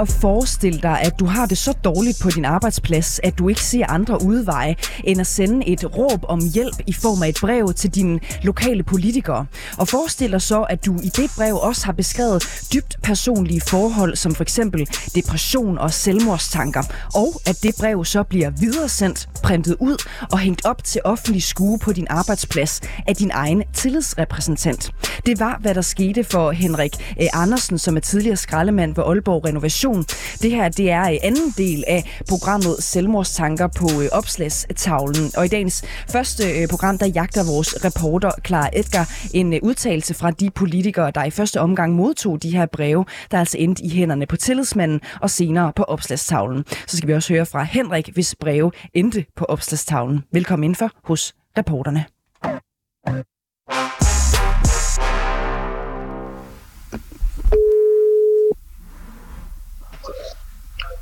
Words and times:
At 0.00 0.08
forestille 0.08 0.80
dig, 0.80 1.00
at 1.00 1.18
du 1.18 1.26
har 1.26 1.46
det 1.46 1.58
så 1.58 1.72
dårligt 1.84 2.18
på 2.22 2.30
din 2.30 2.44
arbejdsplads, 2.44 3.20
at 3.22 3.38
du 3.38 3.48
ikke 3.48 3.60
ser 3.60 3.86
andre 3.88 4.22
udveje, 4.22 4.76
end 5.04 5.20
at 5.20 5.26
sende 5.26 5.68
et 5.68 5.96
råb 5.96 6.24
om 6.28 6.40
hjælp 6.54 6.76
i 6.86 6.92
form 6.92 7.22
af 7.22 7.28
et 7.28 7.38
brev 7.40 7.72
til 7.74 7.90
dine 7.94 8.20
lokale 8.42 8.82
politikere. 8.82 9.46
Og 9.78 9.88
forestil 9.88 10.32
dig 10.32 10.42
så, 10.42 10.62
at 10.62 10.86
du 10.86 10.94
i 11.02 11.08
det 11.08 11.30
brev 11.36 11.54
også 11.54 11.84
har 11.84 11.92
beskrevet 11.92 12.66
dybt 12.72 12.96
personlige 13.02 13.60
forhold, 13.60 14.16
som 14.16 14.34
for 14.34 14.42
eksempel 14.42 14.88
depression 15.14 15.78
og 15.78 15.92
selvmordstanker, 15.92 16.82
og 17.14 17.40
at 17.46 17.62
det 17.62 17.74
brev 17.78 18.04
så 18.04 18.22
bliver 18.22 18.50
videresendt, 18.50 19.28
printet 19.42 19.76
ud 19.80 19.96
og 20.32 20.38
hængt 20.38 20.64
op 20.64 20.84
til 20.84 21.00
offentlig 21.04 21.42
skue 21.42 21.78
på 21.78 21.92
din 21.92 22.06
arbejdsplads 22.10 22.80
af 23.06 23.16
din 23.16 23.30
egen 23.34 23.62
tillidsrepræsentant. 23.74 24.90
Det 25.26 25.40
var, 25.40 25.58
hvad 25.60 25.74
der 25.74 25.80
skete 25.80 26.24
for 26.24 26.50
Henrik 26.50 27.14
eh, 27.20 27.28
Andersen, 27.32 27.78
som 27.78 27.96
er 27.96 28.00
tidligere 28.00 28.36
skraldemand 28.36 28.94
ved 28.94 29.04
Aalborg 29.04 29.44
Renovation 29.44 29.89
Information. 29.90 30.04
Det 30.42 30.50
her 30.50 30.68
det 30.68 30.90
er 30.90 31.10
øh, 31.10 31.16
anden 31.22 31.54
del 31.56 31.84
af 31.86 32.20
programmet 32.28 32.76
Selvmordstanker 32.78 33.66
på 33.66 34.02
øh, 34.02 34.08
opslagstavlen. 34.12 35.30
Og 35.36 35.44
i 35.44 35.48
dagens 35.48 35.84
første 36.08 36.62
øh, 36.62 36.68
program, 36.68 36.98
der 36.98 37.06
jagter 37.06 37.44
vores 37.44 37.84
reporter 37.84 38.30
Clara 38.46 38.70
Edgar 38.72 39.12
en 39.34 39.60
udtalelse 39.62 40.14
fra 40.14 40.30
de 40.30 40.50
politikere, 40.50 41.10
der 41.10 41.24
i 41.24 41.30
første 41.30 41.60
omgang 41.60 41.94
modtog 41.94 42.42
de 42.42 42.50
her 42.50 42.66
breve, 42.66 43.04
der 43.30 43.38
altså 43.38 43.58
endte 43.58 43.84
i 43.84 43.88
hænderne 43.88 44.26
på 44.26 44.36
tillidsmanden 44.36 45.00
og 45.20 45.30
senere 45.30 45.72
på 45.76 45.82
opslagstavlen. 45.82 46.64
Så 46.86 46.96
skal 46.96 47.08
vi 47.08 47.14
også 47.14 47.32
høre 47.32 47.46
fra 47.46 47.62
Henrik, 47.62 48.08
hvis 48.12 48.34
breve 48.40 48.72
endte 48.94 49.24
på 49.36 49.44
opslagstavlen. 49.44 50.24
Velkommen 50.32 50.64
indenfor 50.64 50.90
hos 51.04 51.34
reporterne. 51.58 52.04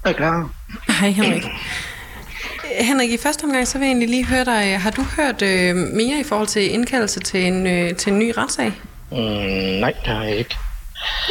Er 0.08 0.12
klar. 0.12 0.50
Hej 0.88 1.10
Henrik. 1.10 1.42
Henrik, 2.80 3.10
i 3.12 3.16
første 3.16 3.44
omgang, 3.44 3.68
så 3.68 3.78
vil 3.78 3.84
jeg 3.84 3.90
egentlig 3.90 4.08
lige 4.08 4.26
høre 4.26 4.44
dig, 4.44 4.80
har 4.80 4.90
du 4.90 5.02
hørt 5.16 5.42
øh, 5.42 5.76
mere 5.76 6.20
i 6.20 6.24
forhold 6.24 6.48
til 6.48 6.72
indkaldelse 6.72 7.20
til 7.20 7.46
en, 7.46 7.66
øh, 7.66 7.94
til 7.94 8.12
en 8.12 8.18
ny 8.18 8.32
retssag? 8.36 8.72
Mm, 9.10 9.16
nej, 9.80 9.92
det 10.04 10.06
har 10.06 10.24
jeg 10.24 10.36
ikke. 10.36 10.56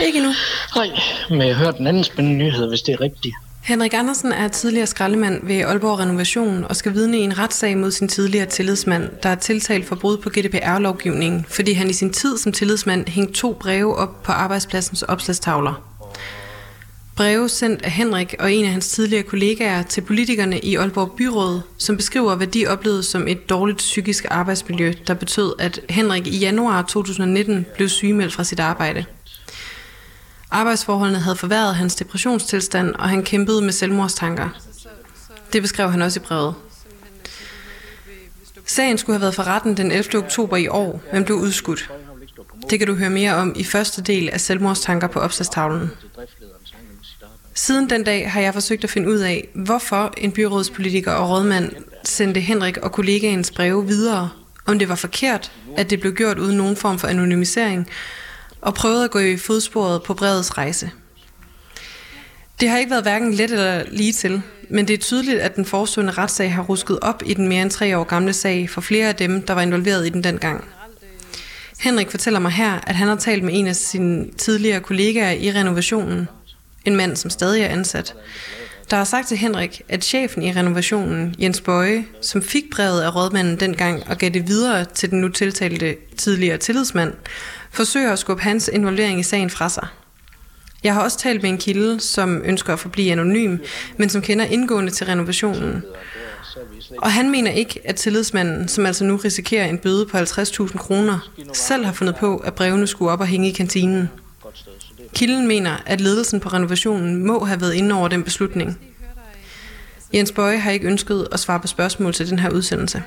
Ikke 0.05 0.17
endnu? 0.17 0.33
Nej, 0.75 0.88
men 1.30 1.48
jeg 1.48 1.55
har 1.55 1.66
hørt 1.66 1.78
en 1.78 1.88
anden 1.88 2.03
spændende 2.03 2.38
nyhed, 2.38 2.70
hvis 2.70 2.81
det 2.81 2.94
er 2.94 3.02
rigtigt. 3.02 3.36
Henrik 3.64 3.94
Andersen 3.94 4.31
er 4.31 4.48
tidligere 4.48 4.88
skraldemand 4.88 5.48
ved 5.48 5.61
Aalborg 5.61 6.00
Renovation 6.00 6.66
og 6.70 6.75
skal 6.75 6.94
vidne 6.94 7.17
i 7.17 7.22
en 7.22 7.39
retssag 7.39 7.78
mod 7.78 7.92
sin 7.92 8.08
tidligere 8.08 8.45
tillidsmand, 8.45 9.09
der 9.23 9.30
er 9.30 9.36
tiltalt 9.36 9.86
for 9.88 9.95
brud 9.95 10.17
på 10.17 10.30
GDPR-lovgivningen, 10.30 11.45
fordi 11.50 11.73
han 11.73 11.89
i 11.89 11.94
sin 11.94 12.14
tid 12.14 12.38
som 12.38 12.52
tillidsmand 12.52 13.08
hængte 13.08 13.33
to 13.33 13.53
breve 13.53 13.95
op 13.95 14.23
på 14.23 14.31
arbejdspladsens 14.31 15.03
opslagstavler 15.03 15.97
breve 17.18 17.50
sendt 17.50 17.82
af 17.82 17.92
Henrik 17.92 18.36
og 18.40 18.54
en 18.54 18.66
af 18.66 18.72
hans 18.72 18.90
tidligere 18.90 19.23
kollegaer 19.23 19.84
til 19.84 20.02
politikerne 20.02 20.60
i 20.60 20.76
Aalborg 20.76 21.12
Byråd, 21.18 21.62
som 21.78 21.98
beskriver, 21.98 22.36
hvad 22.36 22.48
de 22.48 22.68
oplevede 22.68 23.04
som 23.04 23.28
et 23.28 23.50
dårligt 23.50 23.78
psykisk 23.78 24.26
arbejdsmiljø, 24.30 24.94
der 25.08 25.14
betød, 25.14 25.54
at 25.60 25.80
Henrik 25.90 26.28
i 26.28 26.38
januar 26.38 26.82
2019 26.82 27.66
blev 27.76 27.90
sygemeldt 27.90 28.34
fra 28.34 28.44
sit 28.44 28.60
arbejde. 28.60 29.06
Arbejdsforholdene 30.52 31.20
havde 31.20 31.36
forværret 31.36 31.76
hans 31.76 31.95
depressionstilstand, 31.95 32.95
og 32.95 33.10
han 33.10 33.23
kæmpede 33.23 33.61
med 33.61 33.72
selvmordstanker. 33.72 34.50
Det 35.54 35.61
beskrev 35.61 35.92
han 35.92 36.02
også 36.02 36.20
i 36.20 36.23
brevet. 36.23 36.56
Sagen 38.66 38.98
skulle 38.98 39.14
have 39.14 39.22
været 39.22 39.36
for 39.36 39.44
retten 39.44 39.77
den 39.77 39.92
11. 39.92 40.17
oktober 40.17 40.58
i 40.58 40.67
år, 40.67 41.02
men 41.14 41.26
blev 41.26 41.38
udskudt. 41.38 41.92
Det 42.70 42.80
kan 42.80 42.88
du 42.88 42.95
høre 42.95 43.10
mere 43.10 43.36
om 43.36 43.54
i 43.56 43.64
første 43.64 44.02
del 44.02 44.30
af 44.30 44.42
selvmordstanker 44.42 45.08
på 45.08 45.20
opslagstavlen. 45.20 45.92
Siden 47.58 47.90
den 47.90 48.04
dag 48.04 48.32
har 48.32 48.42
jeg 48.42 48.54
forsøgt 48.54 48.84
at 48.84 48.90
finde 48.90 49.10
ud 49.10 49.18
af, 49.18 49.48
hvorfor 49.54 50.14
en 50.18 50.32
byrådspolitiker 50.32 51.12
og 51.12 51.30
rådmand 51.30 51.72
sendte 52.04 52.40
Henrik 52.40 52.78
og 52.78 52.92
kollegaens 52.92 53.52
breve 53.52 53.88
videre, 53.88 54.30
om 54.66 54.80
det 54.80 54.90
var 54.90 54.95
forkert, 54.95 55.52
at 55.78 55.90
det 55.90 56.00
blev 56.00 56.14
gjort 56.14 56.40
uden 56.40 56.58
nogen 56.58 56.76
form 56.76 57.00
for 57.00 57.08
anonymisering, 57.08 57.88
og 58.62 58.73
prøvede 58.73 59.04
at 59.04 59.12
gå 59.12 59.20
i 59.20 59.38
fodsporet 59.38 60.04
på 60.04 60.14
brevets 60.14 60.58
rejse. 60.58 60.92
Det 62.60 62.70
har 62.70 62.78
ikke 62.78 62.92
været 62.92 63.04
hverken 63.04 63.34
let 63.34 63.52
eller 63.52 63.84
lige 63.92 64.14
til, 64.14 64.42
men 64.70 64.88
det 64.88 64.94
er 64.94 64.98
tydeligt, 64.98 65.39
at 65.39 65.56
den 65.56 65.66
forestående 65.66 66.14
retssag 66.14 66.54
har 66.54 66.64
rusket 66.64 67.00
op 67.02 67.24
i 67.26 67.34
den 67.34 67.48
mere 67.48 67.62
end 67.62 67.72
tre 67.72 67.98
år 67.98 68.04
gamle 68.04 68.34
sag 68.34 68.70
for 68.70 68.82
flere 68.82 69.08
af 69.08 69.16
dem, 69.16 69.42
der 69.42 69.54
var 69.54 69.62
involveret 69.62 70.08
i 70.08 70.10
den 70.10 70.24
dengang. 70.24 70.64
Henrik 71.80 72.12
fortæller 72.12 72.39
mig 72.39 72.52
her, 72.52 72.80
at 72.88 72.95
han 72.95 73.08
har 73.08 73.16
talt 73.16 73.44
med 73.44 73.54
en 73.60 73.68
af 73.68 73.76
sine 73.76 74.28
tidligere 74.38 74.80
kollegaer 74.80 75.32
i 75.32 75.52
renovationen, 75.52 76.28
en 76.87 76.95
mand, 76.95 77.15
som 77.15 77.30
stadig 77.30 77.61
er 77.61 77.67
ansat, 77.67 78.15
der 78.89 78.98
har 78.98 79.03
sagt 79.03 79.27
til 79.27 79.37
Henrik, 79.37 79.81
at 79.89 80.03
chefen 80.03 80.43
i 80.43 80.52
renovationen, 80.52 81.36
Jens 81.39 81.61
Bøje, 81.61 82.05
som 82.21 82.42
fik 82.42 82.64
brevet 82.71 83.02
af 83.02 83.15
rådmanden 83.15 83.59
dengang 83.59 84.03
og 84.09 84.17
gav 84.17 84.30
det 84.30 84.48
videre 84.48 84.86
til 84.86 85.11
den 85.11 85.21
nu 85.21 85.30
tiltalte 85.30 85.95
tidligere 86.17 86.58
tillidsmand, 86.58 87.14
forsøger 87.71 88.14
at 88.14 88.20
skubbe 88.20 88.43
hans 88.43 88.70
involvering 88.73 89.20
i 89.20 89.23
sagen 89.23 89.49
fra 89.49 89.70
sig. 89.70 89.87
Jeg 90.83 90.93
har 90.93 91.03
også 91.03 91.17
talt 91.17 91.42
med 91.42 91.49
en 91.49 91.58
kilde, 91.58 91.99
som 91.99 92.42
ønsker 92.45 92.73
at 92.73 92.80
forblive 92.80 93.11
anonym, 93.11 93.58
men 93.97 94.09
som 94.09 94.21
kender 94.21 94.45
indgående 94.45 94.92
til 94.92 95.05
renovationen. 95.05 95.83
Og 96.97 97.11
han 97.11 97.31
mener 97.31 97.52
ikke, 97.52 97.80
at 97.83 97.95
tillidsmanden, 97.95 98.67
som 98.67 98.86
altså 98.86 99.03
nu 99.03 99.15
risikerer 99.15 99.65
en 99.65 99.77
bøde 99.77 100.05
på 100.05 100.17
50.000 100.17 100.77
kroner, 100.77 101.30
selv 101.53 101.86
har 101.86 101.93
fundet 101.93 102.15
på, 102.15 102.37
at 102.37 102.53
brevene 102.53 102.87
skulle 102.87 103.11
op 103.11 103.20
og 103.20 103.27
hænge 103.27 103.49
i 103.49 103.52
kantinen. 103.52 104.09
Kilden 105.16 105.48
mener, 105.48 105.84
at 105.86 106.02
ledelsen 106.02 106.40
på 106.40 106.50
renovationen 106.50 107.26
må 107.28 107.45
have 107.45 107.62
været 107.62 107.73
inde 107.73 107.95
over 107.95 108.08
den 108.08 108.23
beslutning. 108.23 108.80
Jens 110.14 110.32
Bøje 110.32 110.58
har 110.58 110.72
ikke 110.72 110.88
ønsket 110.88 111.28
at 111.32 111.40
svare 111.40 111.60
på 111.60 111.68
spørgsmål 111.68 112.14
til 112.14 112.30
den 112.30 112.40
her 112.40 112.50
udsendelse. 112.50 113.04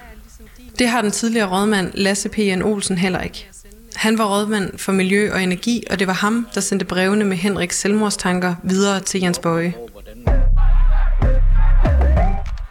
Det 0.79 0.89
har 0.89 1.03
den 1.03 1.11
tidligere 1.11 1.49
rådmand 1.49 1.91
Lasse 1.95 2.29
P. 2.29 2.39
Jan 2.39 2.63
Olsen 2.63 2.99
heller 2.99 3.21
ikke. 3.21 3.49
Han 3.95 4.19
var 4.19 4.25
rådmand 4.25 4.79
for 4.79 4.93
miljø 4.93 5.33
og 5.33 5.43
energi, 5.43 5.85
og 5.91 5.99
det 5.99 6.07
var 6.07 6.13
ham, 6.13 6.47
der 6.55 6.61
sendte 6.61 6.85
brevene 6.85 7.25
med 7.25 7.37
Henriks 7.37 7.79
selvmordstanker 7.79 8.55
videre 8.63 9.01
til 9.01 9.21
Jens 9.21 9.39
Bøje. 9.39 9.75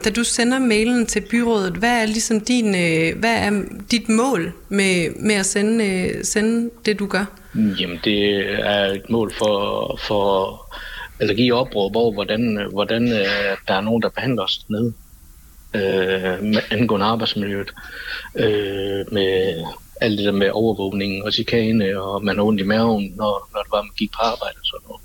Da 0.03 0.09
du 0.09 0.23
sender 0.23 0.59
mailen 0.59 1.05
til 1.05 1.21
byrådet, 1.21 1.73
hvad 1.73 2.01
er 2.01 2.05
ligesom 2.05 2.41
din, 2.41 2.75
øh, 2.75 3.19
hvad 3.19 3.35
er 3.35 3.63
dit 3.91 4.09
mål 4.09 4.53
med, 4.69 5.19
med 5.19 5.35
at 5.35 5.45
sende, 5.45 5.85
øh, 5.85 6.25
sende 6.25 6.69
det, 6.85 6.99
du 6.99 7.05
gør? 7.05 7.25
Jamen, 7.55 7.99
det 8.03 8.49
er 8.59 8.85
et 8.85 9.09
mål 9.09 9.33
for, 9.33 9.99
for 10.07 10.55
eller 11.19 11.33
give 11.33 11.53
opråb 11.53 11.95
over, 11.95 12.13
hvordan, 12.13 12.67
hvordan 12.71 13.03
øh, 13.11 13.57
der 13.67 13.73
er 13.73 13.81
nogen, 13.81 14.01
der 14.01 14.09
behandler 14.09 14.43
os 14.43 14.65
ned 14.69 14.93
øh, 15.75 16.55
angående 16.71 17.05
arbejdsmiljøet. 17.05 17.71
Øh, 18.35 19.13
med 19.13 19.63
alt 20.01 20.17
det 20.17 20.25
der 20.25 20.31
med 20.31 20.49
overvågning 20.53 21.23
og 21.23 21.33
chikane, 21.33 22.01
og 22.01 22.23
man 22.23 22.35
har 22.35 22.43
ondt 22.43 22.61
i 22.61 22.63
maven, 22.63 23.13
når, 23.15 23.49
når 23.53 23.61
det 23.63 23.71
var, 23.71 23.81
man 23.81 23.91
gik 23.97 24.11
på 24.11 24.21
arbejde 24.21 24.55
og 24.59 24.65
sådan 24.65 24.85
noget. 24.87 25.01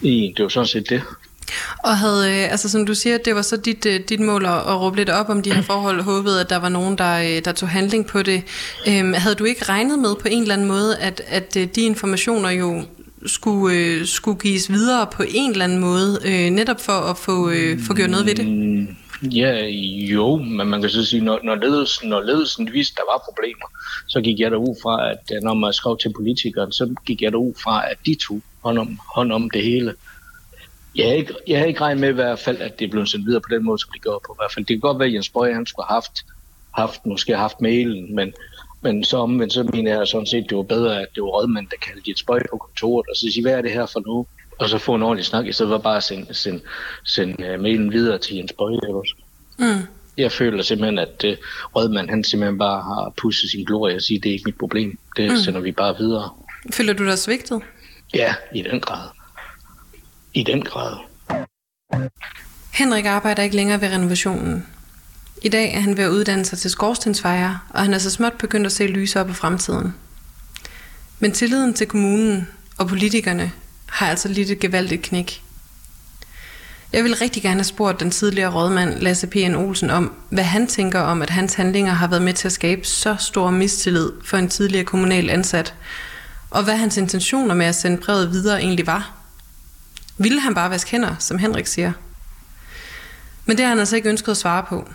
I, 0.00 0.34
det 0.36 0.42
var 0.42 0.48
sådan 0.48 0.66
set 0.66 0.90
det. 0.90 1.02
Og 1.82 1.96
havde, 1.96 2.30
øh, 2.30 2.50
altså 2.50 2.68
som 2.68 2.86
du 2.86 2.94
siger, 2.94 3.18
det 3.18 3.34
var 3.34 3.42
så 3.42 3.56
dit, 3.56 3.86
øh, 3.86 4.00
dit 4.08 4.20
mål 4.20 4.44
at, 4.44 4.52
at 4.52 4.80
råbe 4.80 4.96
lidt 4.96 5.10
op 5.10 5.28
om 5.28 5.42
de 5.42 5.54
her 5.54 5.62
forhold, 5.62 6.02
håbede, 6.02 6.40
at 6.40 6.50
der 6.50 6.56
var 6.56 6.68
nogen, 6.68 6.98
der, 6.98 7.18
øh, 7.18 7.44
der 7.44 7.52
tog 7.52 7.68
handling 7.68 8.06
på 8.06 8.22
det. 8.22 8.42
Øhm, 8.88 9.12
havde 9.14 9.34
du 9.34 9.44
ikke 9.44 9.64
regnet 9.64 9.98
med 9.98 10.14
på 10.20 10.28
en 10.30 10.42
eller 10.42 10.54
anden 10.54 10.68
måde, 10.68 10.96
at, 10.96 11.22
at 11.28 11.54
de 11.54 11.82
informationer 11.82 12.50
jo 12.50 12.82
skulle, 13.26 13.76
øh, 13.76 14.06
skulle 14.06 14.38
gives 14.38 14.70
videre 14.70 15.06
på 15.12 15.22
en 15.28 15.50
eller 15.50 15.64
anden 15.64 15.78
måde, 15.78 16.18
øh, 16.24 16.50
netop 16.50 16.80
for 16.80 16.92
at 16.92 17.18
få, 17.18 17.50
øh, 17.50 17.78
få 17.86 17.94
gjort 17.94 18.10
noget 18.10 18.26
ved 18.26 18.34
det? 18.34 18.46
Mm, 18.46 18.86
ja, 19.22 19.66
jo, 20.14 20.36
men 20.36 20.68
man 20.68 20.80
kan 20.80 20.90
så 20.90 21.04
sige, 21.04 21.24
når, 21.24 21.40
når, 21.44 21.54
ledelsen, 21.54 22.08
når 22.08 22.20
ledelsen 22.20 22.72
vidste, 22.72 22.96
der 22.96 23.12
var 23.12 23.22
problemer, 23.28 23.66
så 24.06 24.20
gik 24.20 24.40
jeg 24.40 24.50
derud 24.50 24.76
fra, 24.82 25.10
at 25.10 25.42
når 25.42 25.54
man 25.54 25.72
skrev 25.72 25.98
til 25.98 26.12
politikeren, 26.16 26.72
så 26.72 26.94
gik 27.06 27.22
jeg 27.22 27.32
derud 27.32 27.52
fra, 27.62 27.90
at 27.90 27.96
de 28.06 28.14
tog 28.14 28.40
hånd 28.64 28.78
om, 28.78 28.98
hånd 29.14 29.32
om 29.32 29.50
det 29.50 29.62
hele. 29.62 29.94
Jeg 30.94 31.06
har 31.08 31.14
ikke, 31.14 31.34
jeg 31.46 31.58
har 31.58 31.66
ikke 31.66 31.80
regnet 31.80 32.00
med 32.00 32.08
i 32.08 32.12
hvert 32.12 32.38
fald, 32.38 32.60
at 32.60 32.78
det 32.78 32.90
blevet 32.90 33.08
sendt 33.08 33.26
videre 33.26 33.40
på 33.40 33.48
den 33.50 33.64
måde, 33.64 33.78
som 33.78 33.90
det 33.92 34.02
går 34.02 34.22
på. 34.26 34.32
I 34.32 34.38
hvert 34.38 34.52
fald. 34.52 34.64
Det 34.64 34.74
kan 34.74 34.80
godt 34.80 34.98
være, 34.98 35.08
at 35.08 35.14
Jens 35.14 35.28
Bøge, 35.28 35.54
han 35.54 35.66
skulle 35.66 35.86
have 35.86 35.94
haft, 35.94 36.24
haft, 36.74 37.06
måske 37.06 37.36
haft 37.36 37.60
mailen, 37.60 38.14
men, 38.14 38.32
men 38.80 39.04
så 39.04 39.16
omvendt, 39.16 39.52
så 39.52 39.62
mener 39.62 39.98
jeg 39.98 40.08
sådan 40.08 40.26
set, 40.26 40.46
det 40.48 40.56
var 40.56 40.62
bedre, 40.62 41.00
at 41.00 41.08
det 41.14 41.22
var 41.22 41.28
rådmand, 41.28 41.66
der 41.70 41.76
kaldte 41.76 42.02
Jens 42.08 42.22
Bøge 42.22 42.44
på 42.50 42.56
kontoret, 42.56 43.06
og 43.10 43.16
så 43.16 43.32
sige, 43.32 43.42
hvad 43.42 43.52
er 43.52 43.62
det 43.62 43.70
her 43.70 43.86
for 43.86 44.02
nu? 44.06 44.26
Og 44.58 44.68
så 44.68 44.78
få 44.78 44.94
en 44.94 45.02
ordentlig 45.02 45.24
snak, 45.24 45.46
i 45.46 45.52
stedet 45.52 45.70
for 45.70 45.78
bare 45.78 45.96
at 45.96 46.02
sende, 46.02 46.34
sende, 46.34 46.60
sende 47.04 47.54
uh, 47.54 47.60
mailen 47.60 47.92
videre 47.92 48.18
til 48.18 48.36
Jens 48.36 48.52
Bøge. 48.52 49.02
Mm. 49.58 49.86
Jeg 50.18 50.32
føler 50.32 50.62
simpelthen, 50.62 50.98
at 50.98 51.24
uh, 51.24 51.32
Rødmand 51.76 52.10
han 52.10 52.24
simpelthen 52.24 52.58
bare 52.58 52.82
har 52.82 53.12
pusset 53.16 53.50
sin 53.50 53.64
glorie 53.64 53.96
og 53.96 54.02
siger, 54.02 54.20
det 54.20 54.28
er 54.28 54.32
ikke 54.32 54.44
mit 54.46 54.58
problem. 54.58 54.98
Det 55.16 55.30
mm. 55.30 55.36
sender 55.36 55.60
vi 55.60 55.72
bare 55.72 55.96
videre. 55.98 56.30
Føler 56.72 56.92
du 56.92 57.04
dig 57.04 57.18
svigtet? 57.18 57.62
Ja, 58.14 58.34
i 58.54 58.62
den 58.62 58.80
grad. 58.80 59.08
I 60.34 60.42
den 60.42 60.62
grad. 60.62 60.96
Henrik 62.72 63.04
arbejder 63.04 63.42
ikke 63.42 63.56
længere 63.56 63.80
ved 63.80 63.88
renovationen. 63.88 64.66
I 65.42 65.48
dag 65.48 65.74
er 65.74 65.80
han 65.80 65.96
ved 65.96 66.04
at 66.04 66.10
uddanne 66.10 66.44
sig 66.44 66.58
til 66.58 66.70
skorstensfejer, 66.70 67.66
og 67.70 67.82
han 67.82 67.94
er 67.94 67.98
så 67.98 68.10
småt 68.10 68.32
begyndt 68.32 68.66
at 68.66 68.72
se 68.72 68.86
lyse 68.86 69.20
op 69.20 69.30
i 69.30 69.32
fremtiden. 69.32 69.94
Men 71.18 71.32
tilliden 71.32 71.74
til 71.74 71.86
kommunen 71.86 72.48
og 72.78 72.88
politikerne 72.88 73.52
har 73.86 74.06
altså 74.06 74.28
lidt 74.28 74.50
et 74.50 74.60
gevaldigt 74.60 75.02
knæk. 75.02 75.42
Jeg 76.92 77.04
vil 77.04 77.16
rigtig 77.16 77.42
gerne 77.42 77.60
have 77.60 77.64
spurgt 77.64 78.00
den 78.00 78.10
tidligere 78.10 78.54
rådmand 78.54 79.00
Lasse 79.00 79.26
P.N. 79.26 79.54
Olsen 79.54 79.90
om, 79.90 80.12
hvad 80.30 80.44
han 80.44 80.66
tænker 80.66 81.00
om, 81.00 81.22
at 81.22 81.30
hans 81.30 81.54
handlinger 81.54 81.92
har 81.92 82.08
været 82.08 82.22
med 82.22 82.32
til 82.32 82.48
at 82.48 82.52
skabe 82.52 82.84
så 82.84 83.16
stor 83.18 83.50
mistillid 83.50 84.12
for 84.24 84.36
en 84.36 84.48
tidligere 84.48 84.84
kommunal 84.84 85.30
ansat, 85.30 85.74
og 86.50 86.64
hvad 86.64 86.76
hans 86.76 86.96
intentioner 86.96 87.54
med 87.54 87.66
at 87.66 87.74
sende 87.74 87.96
brevet 87.96 88.30
videre 88.30 88.60
egentlig 88.60 88.86
var. 88.86 89.21
Ville 90.18 90.40
han 90.40 90.54
bare 90.54 90.70
vaske 90.70 90.90
hænder, 90.90 91.16
som 91.18 91.38
Henrik 91.38 91.66
siger? 91.66 91.92
Men 93.46 93.56
det 93.56 93.64
har 93.64 93.70
han 93.70 93.78
altså 93.78 93.96
ikke 93.96 94.08
ønsket 94.08 94.32
at 94.32 94.36
svare 94.36 94.64
på. 94.68 94.88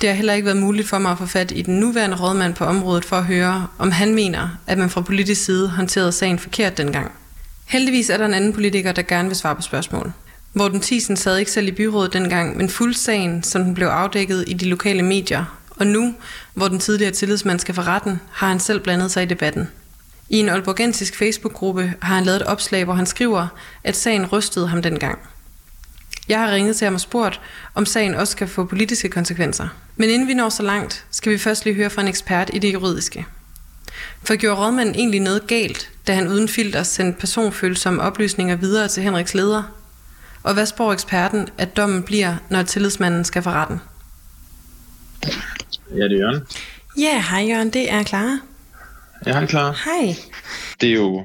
Det 0.00 0.08
har 0.08 0.16
heller 0.16 0.32
ikke 0.34 0.46
været 0.46 0.56
muligt 0.56 0.88
for 0.88 0.98
mig 0.98 1.12
at 1.12 1.18
få 1.18 1.26
fat 1.26 1.52
i 1.54 1.62
den 1.62 1.80
nuværende 1.80 2.16
rådmand 2.16 2.54
på 2.54 2.64
området 2.64 3.04
for 3.04 3.16
at 3.16 3.24
høre, 3.24 3.66
om 3.78 3.90
han 3.90 4.14
mener, 4.14 4.48
at 4.66 4.78
man 4.78 4.90
fra 4.90 5.00
politisk 5.00 5.44
side 5.44 5.68
håndterede 5.68 6.12
sagen 6.12 6.38
forkert 6.38 6.76
dengang. 6.76 7.12
Heldigvis 7.64 8.10
er 8.10 8.16
der 8.16 8.26
en 8.26 8.34
anden 8.34 8.52
politiker, 8.52 8.92
der 8.92 9.02
gerne 9.02 9.28
vil 9.28 9.36
svare 9.36 9.56
på 9.56 9.62
spørgsmål. 9.62 10.12
Morten 10.54 10.80
Thiesen 10.80 11.16
sad 11.16 11.36
ikke 11.36 11.50
selv 11.50 11.68
i 11.68 11.72
byrådet 11.72 12.12
dengang, 12.12 12.56
men 12.56 12.68
fuld 12.68 12.94
sagen, 12.94 13.42
som 13.42 13.64
den 13.64 13.74
blev 13.74 13.86
afdækket 13.86 14.44
i 14.46 14.52
de 14.52 14.64
lokale 14.68 15.02
medier. 15.02 15.44
Og 15.70 15.86
nu, 15.86 16.14
hvor 16.54 16.68
den 16.68 16.78
tidligere 16.78 17.12
tillidsmand 17.12 17.60
skal 17.60 17.74
for 17.74 17.82
retten, 17.82 18.20
har 18.32 18.48
han 18.48 18.60
selv 18.60 18.80
blandet 18.80 19.10
sig 19.10 19.22
i 19.22 19.26
debatten. 19.26 19.68
I 20.32 20.36
en 20.36 20.48
olborgensisk 20.48 21.16
Facebook-gruppe 21.16 21.94
har 22.02 22.14
han 22.14 22.24
lavet 22.24 22.40
et 22.40 22.46
opslag, 22.46 22.84
hvor 22.84 22.94
han 22.94 23.06
skriver, 23.06 23.46
at 23.84 23.96
sagen 23.96 24.26
rystede 24.26 24.68
ham 24.68 24.82
dengang. 24.82 25.18
Jeg 26.28 26.40
har 26.40 26.52
ringet 26.52 26.76
til 26.76 26.84
ham 26.84 26.94
og 26.94 27.00
spurgt, 27.00 27.40
om 27.74 27.86
sagen 27.86 28.14
også 28.14 28.30
skal 28.30 28.48
få 28.48 28.64
politiske 28.64 29.08
konsekvenser. 29.08 29.68
Men 29.96 30.10
inden 30.10 30.28
vi 30.28 30.34
når 30.34 30.48
så 30.48 30.62
langt, 30.62 31.04
skal 31.10 31.32
vi 31.32 31.38
først 31.38 31.64
lige 31.64 31.74
høre 31.74 31.90
fra 31.90 32.02
en 32.02 32.08
ekspert 32.08 32.50
i 32.52 32.58
det 32.58 32.72
juridiske. 32.72 33.26
For 34.24 34.36
gjorde 34.36 34.60
rådmanden 34.60 34.94
egentlig 34.94 35.20
noget 35.20 35.46
galt, 35.46 35.90
da 36.06 36.14
han 36.14 36.28
uden 36.28 36.48
filter 36.48 36.82
sendte 36.82 37.20
personfølsomme 37.20 38.02
oplysninger 38.02 38.56
videre 38.56 38.88
til 38.88 39.02
Henriks 39.02 39.34
leder? 39.34 39.62
Og 40.42 40.54
hvad 40.54 40.66
spår 40.66 40.92
eksperten, 40.92 41.48
at 41.58 41.76
dommen 41.76 42.02
bliver, 42.02 42.36
når 42.50 42.62
tillidsmanden 42.62 43.24
skal 43.24 43.42
for 43.42 43.50
retten? 43.50 43.80
Ja, 45.90 46.04
det 46.04 46.12
er 46.12 46.18
Jørgen. 46.18 46.42
Ja, 46.98 47.24
hej 47.30 47.48
Jørgen, 47.48 47.70
det 47.70 47.92
er 47.92 48.02
Clara. 48.02 48.38
Ja, 49.26 49.32
hej 49.32 49.46
Clara. 49.46 49.74
Hej. 49.84 50.14
Det 50.80 50.88
er 50.88 50.94
jo 50.94 51.24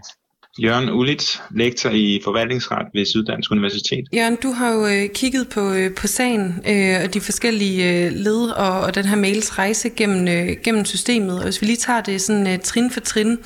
Jørgen 0.59 0.89
Ulitz, 0.89 1.37
lektor 1.51 1.89
i 1.89 2.21
forvaltningsret 2.23 2.87
ved 2.93 3.05
Syddansk 3.05 3.51
Universitet. 3.51 4.05
Jørgen, 4.13 4.37
du 4.43 4.51
har 4.51 4.73
jo 4.73 4.87
øh, 4.87 5.09
kigget 5.09 5.49
på, 5.49 5.73
øh, 5.73 5.95
på 5.95 6.07
sagen 6.07 6.63
øh, 6.67 6.95
og 7.03 7.13
de 7.13 7.21
forskellige 7.21 8.05
øh, 8.05 8.11
led 8.11 8.49
og, 8.49 8.79
og 8.79 8.95
den 8.95 9.05
her 9.05 9.15
mails 9.15 9.57
rejse 9.59 9.89
gennem, 9.89 10.27
øh, 10.27 10.57
gennem 10.63 10.85
systemet. 10.85 11.37
Og 11.37 11.43
hvis 11.43 11.61
vi 11.61 11.65
lige 11.65 11.77
tager 11.77 12.01
det 12.01 12.21
sådan 12.21 12.47
øh, 12.47 12.59
trin 12.59 12.91
for 12.91 12.99
trin. 12.99 13.37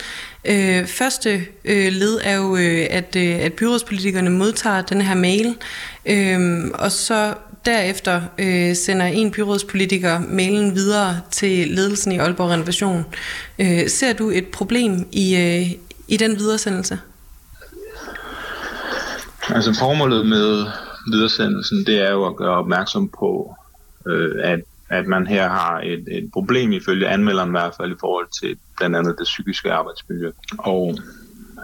Øh, 0.46 0.86
første 0.86 1.46
øh, 1.66 1.92
led 1.92 2.20
er 2.24 2.36
jo, 2.36 2.56
øh, 2.56 2.88
at, 2.90 3.16
øh, 3.16 3.46
at 3.46 3.54
byrådspolitikerne 3.54 4.30
modtager 4.30 4.82
den 4.82 5.02
her 5.02 5.16
mail, 5.16 5.56
øh, 6.06 6.72
og 6.74 6.92
så 6.92 7.34
derefter 7.66 8.22
øh, 8.40 8.76
sender 8.76 9.06
en 9.06 9.32
byrådspolitiker 9.32 10.20
mailen 10.20 10.76
videre 10.76 11.22
til 11.32 11.68
ledelsen 11.68 12.12
i 12.12 12.18
Aalborg 12.18 12.50
Renovation. 12.50 13.06
Øh, 13.60 13.88
ser 13.88 14.14
du 14.14 14.30
et 14.30 14.48
problem 14.48 15.08
i, 15.12 15.36
øh, 15.36 15.72
i 16.08 16.18
den 16.18 16.32
videresendelse? 16.32 17.00
Altså 19.50 19.76
formålet 19.80 20.26
med 20.26 20.66
videresendelsen, 21.12 21.86
det 21.86 22.08
er 22.08 22.12
jo 22.12 22.26
at 22.26 22.36
gøre 22.36 22.58
opmærksom 22.58 23.10
på, 23.10 23.56
øh, 24.08 24.36
at, 24.44 24.60
at 24.90 25.08
man 25.08 25.28
her 25.28 25.50
har 25.50 25.80
et, 25.80 26.08
et 26.12 26.30
problem 26.34 26.72
ifølge 26.72 27.08
anmelderen 27.08 27.50
i 27.50 27.52
hvert 27.52 27.74
fald 27.78 27.92
i 27.92 28.00
forhold 28.00 28.28
til 28.42 28.58
blandt 28.78 28.96
andet 28.96 29.16
det 29.20 29.24
psykiske 29.24 29.72
arbejdsmiljø. 29.72 30.32
Og 30.58 30.98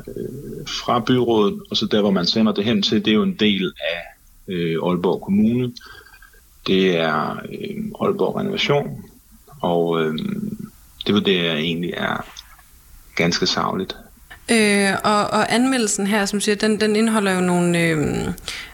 øh, 0.07 0.67
fra 0.67 0.99
byrådet, 0.99 1.61
og 1.69 1.77
så 1.77 1.85
der 1.85 2.01
hvor 2.01 2.11
man 2.11 2.25
sender 2.25 2.51
det 2.51 2.65
hen 2.65 2.81
til, 2.81 3.05
det 3.05 3.11
er 3.11 3.15
jo 3.15 3.23
en 3.23 3.35
del 3.39 3.73
af 3.79 4.16
øh, 4.47 4.75
Aalborg 4.83 5.21
Kommune. 5.21 5.73
Det 6.67 6.97
er 6.97 7.31
øh, 7.31 7.83
Aalborg 8.01 8.35
Renovation, 8.39 9.03
og 9.61 10.01
øh, 10.01 10.17
det 11.05 11.15
vurderer 11.15 11.43
jeg 11.43 11.57
egentlig 11.57 11.93
er 11.97 12.25
ganske 13.15 13.45
savligt. 13.45 13.95
Øh, 14.51 14.91
og, 15.03 15.27
og 15.27 15.53
anmeldelsen 15.53 16.07
her, 16.07 16.25
som 16.25 16.41
siger, 16.41 16.55
den, 16.55 16.79
den 16.79 16.95
indeholder 16.95 17.31
jo 17.31 17.41
nogle, 17.41 17.81
øh, 17.81 18.27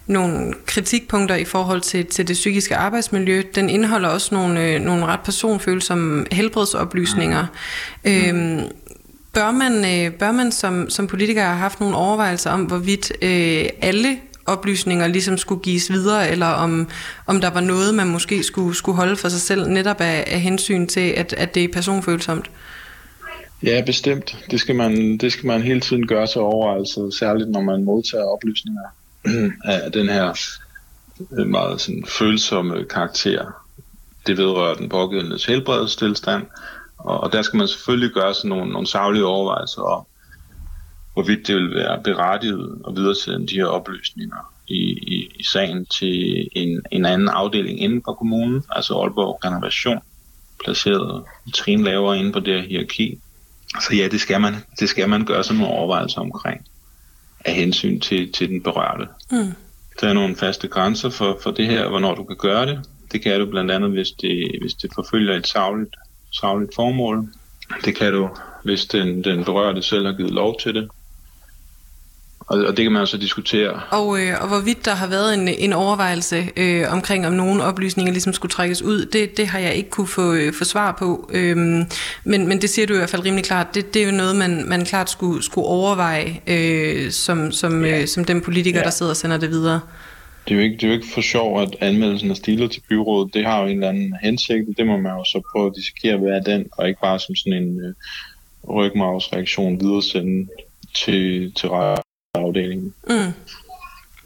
nogle 0.07 0.53
kritikpunkter 0.65 1.35
i 1.35 1.45
forhold 1.45 1.81
til, 1.81 2.05
til 2.05 2.27
det 2.27 2.33
psykiske 2.33 2.75
arbejdsmiljø. 2.75 3.43
Den 3.55 3.69
indeholder 3.69 4.09
også 4.09 4.35
nogle, 4.35 4.67
øh, 4.67 4.81
nogle 4.81 5.05
ret 5.05 5.19
personfølsomme 5.19 6.25
helbredsoplysninger. 6.31 7.45
Mm. 8.05 8.11
Øh, 8.11 8.61
bør 9.33 9.51
man, 9.51 9.73
øh, 9.73 10.13
bør 10.13 10.31
man 10.31 10.51
som, 10.51 10.89
som 10.89 11.07
politiker 11.07 11.43
have 11.43 11.57
haft 11.57 11.79
nogle 11.79 11.95
overvejelser 11.95 12.51
om, 12.51 12.63
hvorvidt 12.63 13.11
øh, 13.21 13.65
alle 13.81 14.17
oplysninger 14.45 15.07
ligesom 15.07 15.38
skulle 15.38 15.62
gives 15.62 15.92
videre, 15.92 16.30
eller 16.30 16.48
om, 16.48 16.90
om 17.28 17.42
der 17.42 17.50
var 17.50 17.62
noget, 17.62 17.95
man 17.95 18.07
måske 18.07 18.44
skulle, 18.44 18.75
skulle 18.75 18.95
holde 18.95 19.16
for 19.16 19.30
sig 19.30 19.42
selv, 19.42 19.69
netop 19.69 20.01
af, 20.01 20.24
af 20.28 20.40
hensyn 20.40 20.88
til, 20.88 21.10
at, 21.10 21.34
at 21.34 21.56
det 21.56 21.63
er 21.63 21.68
personfølsomt? 21.74 22.51
Ja, 23.63 23.84
bestemt. 23.86 24.38
Det 24.51 24.60
skal 24.60 24.75
man, 24.75 25.18
det 25.18 25.31
skal 25.31 25.48
man 25.48 25.62
hele 25.62 25.80
tiden 25.80 26.07
gøre 26.07 26.28
sig 26.28 26.42
over, 26.42 26.75
altså 26.75 27.16
særligt 27.19 27.50
når 27.50 27.62
man 27.62 27.84
modtager 27.84 28.25
oplysninger 28.25 28.84
af 29.66 29.92
den 29.92 30.10
her 30.10 30.34
øh, 31.40 31.48
meget 31.48 31.81
sådan, 31.81 32.04
følsomme 32.07 32.86
karakter. 32.86 33.45
Det 34.28 34.38
vedrører 34.38 34.75
den 34.75 34.90
pågældendes 34.90 35.45
helbredstilstand, 35.45 36.44
og, 36.98 37.19
og 37.19 37.34
der 37.34 37.42
skal 37.42 37.57
man 37.57 37.68
selvfølgelig 37.68 38.10
gøre 38.10 38.34
sig 38.34 38.50
nogle, 38.50 38.72
nogle 38.72 38.88
savlige 38.88 39.25
overvejelser 39.25 39.81
om, 39.81 40.06
hvorvidt 41.13 41.48
det 41.48 41.56
vil 41.56 41.75
være 41.75 42.01
berettiget 42.04 42.81
at 42.88 42.95
videresende 42.95 43.48
de 43.48 43.56
her 43.56 43.65
oplysninger 43.65 44.54
i, 44.68 44.81
i, 44.92 45.31
i 45.36 45.44
sagen 45.44 45.86
til 45.86 46.48
en, 46.51 46.81
en 46.92 47.06
anden 47.06 47.27
afdeling 47.27 47.81
inden 47.81 48.01
for 48.06 48.13
kommunen, 48.13 48.63
altså 48.71 48.94
Aalborg 48.94 49.45
Renovation, 49.45 50.00
placeret 50.63 51.24
trin 51.54 51.83
lavere 51.83 52.19
inde 52.19 52.31
på 52.31 52.39
det 52.39 52.62
her 52.62 52.69
hierarki. 52.69 53.19
Så 53.81 53.95
ja, 53.95 54.07
det 54.07 54.21
skal 54.21 54.42
man, 54.42 54.54
det 54.80 54.90
skal 54.90 55.09
man 55.09 55.26
gøre 55.26 55.44
sådan 55.44 55.59
nogle 55.59 55.73
overvejelser 55.73 56.21
omkring 56.21 56.66
af 57.45 57.54
hensyn 57.54 57.99
til, 57.99 58.31
til 58.31 58.49
den 58.49 58.64
berørte. 58.64 59.07
Mm. 59.31 59.54
Der 60.02 60.09
er 60.09 60.14
nogle 60.14 60.35
faste 60.35 60.68
grænser 60.68 61.09
for, 61.09 61.40
for 61.44 61.52
det 61.52 61.68
her, 61.68 61.90
hvornår 61.90 62.16
du 62.16 62.23
kan 62.23 62.37
gøre 62.37 62.66
det. 62.66 62.80
Det 63.11 63.21
kan 63.21 63.40
du 63.40 63.45
blandt 63.45 63.71
andet, 63.71 63.92
hvis 63.92 64.11
det, 64.11 64.57
hvis 64.61 64.73
det 64.73 64.92
forfølger 64.95 65.35
et 65.35 65.47
savligt, 65.47 65.95
savligt 66.31 66.76
formål. 66.76 67.28
Det 67.85 67.95
kan 67.95 68.14
du, 68.14 68.30
hvis 68.64 68.85
den, 68.85 69.23
den 69.23 69.44
berørte 69.44 69.81
selv 69.81 70.06
har 70.06 70.14
givet 70.14 70.31
lov 70.31 70.59
til 70.59 70.76
det. 70.76 70.90
Og, 72.47 72.59
og 72.59 72.78
det 72.78 72.85
kan 72.85 72.92
man 72.92 73.02
også 73.02 73.18
diskutere. 73.18 73.81
Og, 73.92 74.19
øh, 74.21 74.42
og 74.42 74.47
hvorvidt 74.47 74.85
der 74.85 74.92
har 74.92 75.07
været 75.07 75.33
en, 75.33 75.47
en 75.47 75.73
overvejelse 75.73 76.50
øh, 76.57 76.83
omkring, 76.92 77.28
om 77.28 77.33
nogle 77.33 77.64
oplysninger 77.64 78.12
ligesom 78.12 78.33
skulle 78.33 78.52
trækkes 78.52 78.81
ud, 78.81 79.06
det, 79.06 79.38
det 79.38 79.47
har 79.47 79.59
jeg 79.59 79.76
ikke 79.76 79.90
kunne 79.90 80.07
få, 80.07 80.33
øh, 80.33 80.54
få 80.54 80.64
svar 80.64 80.95
på. 81.00 81.30
Øhm, 81.33 81.83
men, 82.23 82.47
men 82.47 82.62
det 82.62 82.69
siger 82.69 82.88
du 82.88 82.94
i 82.94 82.97
hvert 82.97 83.09
fald 83.09 83.26
rimelig 83.26 83.45
klart. 83.45 83.76
Det, 83.76 83.94
det 83.94 84.02
er 84.02 84.06
jo 84.06 84.12
noget, 84.12 84.35
man, 84.35 84.69
man 84.69 84.85
klart 84.85 85.09
skulle, 85.09 85.44
skulle 85.44 85.68
overveje 85.68 86.42
øh, 86.47 87.12
som, 87.12 87.52
som, 87.52 87.85
ja. 87.85 88.02
øh, 88.02 88.07
som 88.07 88.26
den 88.26 88.42
politiker, 88.42 88.80
ja. 88.80 88.85
der 88.85 88.92
sidder 88.92 89.09
og 89.09 89.18
sender 89.18 89.38
det 89.38 89.50
videre. 89.50 89.80
Det 90.47 90.52
er, 90.52 90.56
jo 90.56 90.62
ikke, 90.62 90.76
det 90.76 90.83
er 90.83 90.88
jo 90.88 90.94
ikke 90.94 91.14
for 91.14 91.21
sjov, 91.21 91.62
at 91.62 91.76
anmeldelsen 91.80 92.31
er 92.31 92.35
stilet 92.35 92.71
til 92.71 92.81
byrådet. 92.90 93.33
Det 93.33 93.45
har 93.45 93.62
jo 93.62 93.68
en 93.68 93.73
eller 93.73 93.90
anden 93.90 94.16
hensigt, 94.23 94.78
det 94.78 94.88
må 94.88 94.97
man 94.97 95.12
jo 95.12 95.23
så 95.23 95.42
prøve 95.52 95.68
at 95.68 95.73
dissekere, 95.76 96.18
hvad 96.18 96.31
er 96.31 96.42
den, 96.42 96.66
og 96.71 96.88
ikke 96.88 97.02
bare 97.02 97.19
som 97.19 97.35
sådan 97.35 97.64
en 97.64 97.80
øh, 97.85 97.94
rygmavsreaktion 98.69 99.80
videre 99.80 100.02
sende 100.02 100.47
til, 100.94 101.54
til 101.54 101.69
afdelingen. 102.54 102.94
Mm. 103.10 103.33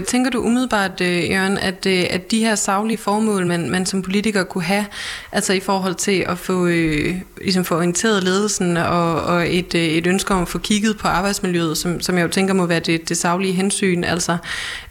Tænker 0.07 0.31
du 0.31 0.41
umiddelbart, 0.41 1.01
øh, 1.01 1.29
Jørgen, 1.29 1.57
at, 1.57 1.85
øh, 1.85 2.05
at 2.09 2.31
de 2.31 2.39
her 2.39 2.55
savlige 2.55 2.97
formål, 2.97 3.47
man, 3.47 3.69
man 3.69 3.85
som 3.85 4.01
politiker 4.01 4.43
kunne 4.43 4.63
have, 4.63 4.85
altså 5.31 5.53
i 5.53 5.59
forhold 5.59 5.95
til 5.95 6.25
at 6.27 6.37
få, 6.37 6.67
øh, 6.67 7.15
ligesom 7.41 7.65
få 7.65 7.75
orienteret 7.75 8.23
ledelsen 8.23 8.77
og, 8.77 9.21
og 9.21 9.55
et, 9.55 9.75
øh, 9.75 9.81
et 9.81 10.07
ønske 10.07 10.33
om 10.33 10.41
at 10.41 10.47
få 10.47 10.57
kigget 10.57 10.97
på 10.97 11.07
arbejdsmiljøet, 11.07 11.77
som, 11.77 12.01
som 12.01 12.17
jeg 12.17 12.23
jo 12.23 12.27
tænker 12.27 12.53
må 12.53 12.65
være 12.65 12.79
det, 12.79 13.09
det 13.09 13.17
savlige 13.17 13.53
hensyn, 13.53 14.03
altså 14.03 14.37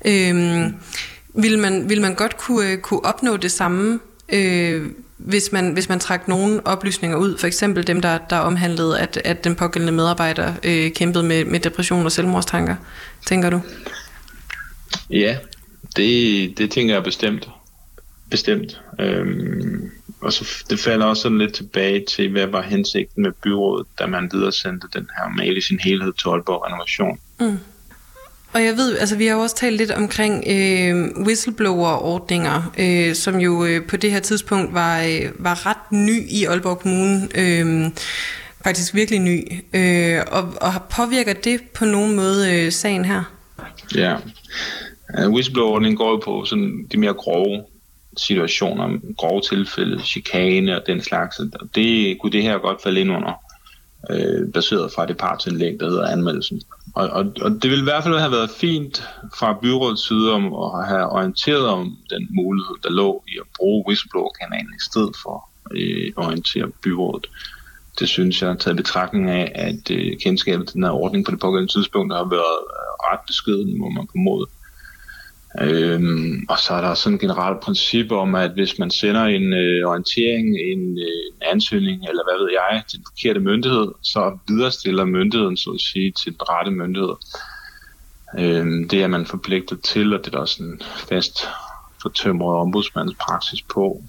øh, 0.04 0.34
vil, 1.34 1.58
man, 1.58 1.88
vil 1.88 2.00
man 2.00 2.14
godt 2.14 2.36
kunne, 2.36 2.70
øh, 2.70 2.78
kunne 2.78 3.04
opnå 3.04 3.36
det 3.36 3.52
samme 3.52 4.00
øh, 4.32 4.86
hvis 5.18 5.52
man, 5.52 5.72
hvis 5.72 5.88
man 5.88 6.00
trak 6.00 6.28
nogle 6.28 6.66
oplysninger 6.66 7.16
ud, 7.16 7.38
for 7.38 7.46
eksempel 7.46 7.86
dem, 7.86 8.00
der, 8.00 8.18
der 8.30 8.36
omhandlede, 8.36 9.00
at, 9.00 9.20
at 9.24 9.44
den 9.44 9.54
pågældende 9.54 9.92
medarbejder 9.92 10.54
øh, 10.64 10.92
kæmpede 10.92 11.24
med, 11.24 11.44
med 11.44 11.60
depression 11.60 12.04
og 12.04 12.12
selvmordstanker, 12.12 12.76
tænker 13.26 13.50
du? 13.50 13.60
Ja, 15.10 15.38
det, 15.96 16.58
det 16.58 16.70
tænker 16.70 16.94
jeg 16.94 17.04
bestemt. 17.04 17.48
Bestemt. 18.30 18.80
Øhm, 19.00 19.90
og 20.20 20.32
så 20.32 20.64
det 20.70 20.80
falder 20.80 21.06
også 21.06 21.22
sådan 21.22 21.38
lidt 21.38 21.54
tilbage 21.54 22.04
til, 22.04 22.30
hvad 22.30 22.46
var 22.46 22.62
hensigten 22.62 23.22
med 23.22 23.32
byrådet, 23.32 23.86
da 23.98 24.06
man 24.06 24.30
videre 24.32 24.52
sendte 24.52 24.88
den 24.94 25.08
her 25.18 25.28
mail 25.36 25.56
i 25.56 25.60
sin 25.60 25.78
helhed 25.78 26.12
til 26.12 26.28
Aalborg 26.28 26.66
Renovation. 26.66 27.18
Mm. 27.40 27.58
Og 28.52 28.64
jeg 28.64 28.76
ved, 28.76 28.98
altså 28.98 29.16
vi 29.16 29.26
har 29.26 29.34
jo 29.34 29.42
også 29.42 29.56
talt 29.56 29.76
lidt 29.76 29.90
omkring 29.90 30.44
øh, 30.46 31.26
whistleblower-ordninger, 31.26 32.72
øh, 32.78 33.14
som 33.14 33.40
jo 33.40 33.64
øh, 33.64 33.86
på 33.86 33.96
det 33.96 34.12
her 34.12 34.20
tidspunkt 34.20 34.74
var, 34.74 35.02
øh, 35.02 35.30
var 35.38 35.66
ret 35.66 35.92
ny 35.92 36.30
i 36.30 36.44
Aalborg 36.44 36.78
Kommune. 36.78 37.28
Øh, 37.34 37.90
faktisk 38.64 38.94
virkelig 38.94 39.20
ny. 39.20 39.52
Øh, 39.74 40.22
og, 40.32 40.42
og 40.60 40.72
påvirker 40.96 41.32
det 41.32 41.60
på 41.74 41.84
nogen 41.84 42.16
måde 42.16 42.54
øh, 42.54 42.72
sagen 42.72 43.04
her? 43.04 43.22
Ja, 43.94 44.14
uh, 45.18 45.32
whistleblower-ordningen 45.32 45.96
går 45.96 46.10
jo 46.10 46.16
på 46.16 46.44
sådan 46.44 46.86
de 46.92 46.96
mere 46.96 47.14
grove 47.14 47.64
situationer, 48.16 49.14
grove 49.16 49.40
tilfælde, 49.40 50.02
chikane 50.02 50.76
og 50.76 50.82
den 50.86 51.02
slags. 51.02 51.40
Det 51.74 52.18
kunne 52.20 52.32
det 52.32 52.42
her 52.42 52.58
godt 52.58 52.82
falde 52.82 53.00
ind 53.00 53.10
under, 53.10 53.32
øh, 54.10 54.52
baseret 54.52 54.92
fra 54.92 55.06
det 55.06 55.16
partsindlæg, 55.16 55.80
der 55.80 55.88
hedder 55.88 56.08
anmeldelsen. 56.08 56.62
Og, 56.94 57.08
og, 57.08 57.24
og 57.42 57.50
det 57.50 57.70
ville 57.70 57.82
i 57.82 57.90
hvert 57.90 58.02
fald 58.02 58.18
have 58.18 58.32
været 58.32 58.50
fint 58.50 59.02
fra 59.38 59.58
byrådets 59.62 60.08
side 60.08 60.32
om 60.32 60.44
at 60.46 60.86
have 60.88 61.06
orienteret 61.10 61.66
om 61.66 61.96
den 62.10 62.28
mulighed, 62.30 62.76
der 62.82 62.90
lå 62.90 63.24
i 63.28 63.38
at 63.40 63.46
bruge 63.56 63.84
whistleblower-kanalen 63.88 64.72
i 64.80 64.84
stedet 64.90 65.16
for 65.22 65.48
øh, 65.76 66.12
at 66.18 66.24
orientere 66.26 66.70
byrådet. 66.84 67.26
Det 67.98 68.08
synes 68.08 68.42
jeg, 68.42 68.58
taget 68.58 68.76
betragtning 68.76 69.30
af, 69.30 69.52
at 69.54 69.90
øh, 69.90 70.18
kendskabet 70.18 70.66
til 70.66 70.74
den 70.74 70.84
her 70.84 70.90
ordning 70.90 71.24
på 71.24 71.30
det 71.30 71.40
pågældende 71.40 71.72
tidspunkt 71.72 72.14
har 72.14 72.28
været 72.36 72.58
øh, 72.76 72.92
ret 73.08 73.20
beskeden, 73.26 73.78
må 73.78 73.88
man 73.88 74.08
formode. 74.12 74.46
Øhm, 75.60 76.46
og 76.48 76.58
så 76.58 76.74
er 76.74 76.80
der 76.80 76.94
sådan 76.94 77.14
et 77.14 77.20
generelt 77.20 77.60
princip 77.60 78.12
om, 78.12 78.34
at 78.34 78.50
hvis 78.50 78.78
man 78.78 78.90
sender 78.90 79.24
en 79.24 79.52
øh, 79.52 79.88
orientering, 79.88 80.46
en, 80.72 80.98
øh, 80.98 81.22
en 81.32 81.42
ansøgning, 81.52 82.04
eller 82.08 82.22
hvad 82.26 82.38
ved 82.44 82.50
jeg, 82.60 82.82
til 82.88 82.98
den 82.98 83.06
forkerte 83.10 83.40
myndighed, 83.40 83.88
så 84.02 84.38
viderestiller 84.48 85.04
myndigheden, 85.04 85.56
så 85.56 85.70
at 85.70 85.80
sige, 85.80 86.12
til 86.12 86.32
den 86.32 86.40
rette 86.42 86.70
myndighed. 86.70 87.14
Øhm, 88.38 88.88
det 88.88 89.02
er 89.02 89.06
man 89.06 89.26
forpligtet 89.26 89.80
til, 89.84 90.14
og 90.14 90.24
det 90.24 90.34
er 90.34 90.38
der 90.38 90.44
sådan 90.44 90.66
en 90.66 90.80
fast 91.08 91.38
fortømret 92.02 92.56
ombudsmandens 92.56 93.16
praksis 93.20 93.62
på. 93.62 94.02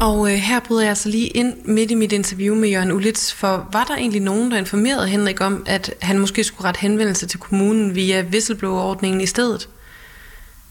Og 0.00 0.32
øh, 0.32 0.38
her 0.38 0.60
bryder 0.60 0.82
jeg 0.82 0.88
altså 0.88 1.08
lige 1.08 1.26
ind 1.26 1.54
midt 1.64 1.90
i 1.90 1.94
mit 1.94 2.12
interview 2.12 2.54
med 2.54 2.68
Jørgen 2.68 2.92
Ulitz, 2.92 3.32
for 3.32 3.68
var 3.72 3.84
der 3.84 3.96
egentlig 3.96 4.22
nogen, 4.22 4.50
der 4.50 4.58
informerede 4.58 5.08
Henrik 5.08 5.40
om, 5.40 5.64
at 5.66 5.94
han 6.02 6.18
måske 6.18 6.44
skulle 6.44 6.68
rette 6.68 6.80
henvendelse 6.80 7.26
til 7.26 7.40
kommunen 7.40 7.94
via 7.94 8.22
whistleblower-ordningen 8.22 9.20
i 9.20 9.26
stedet? 9.26 9.68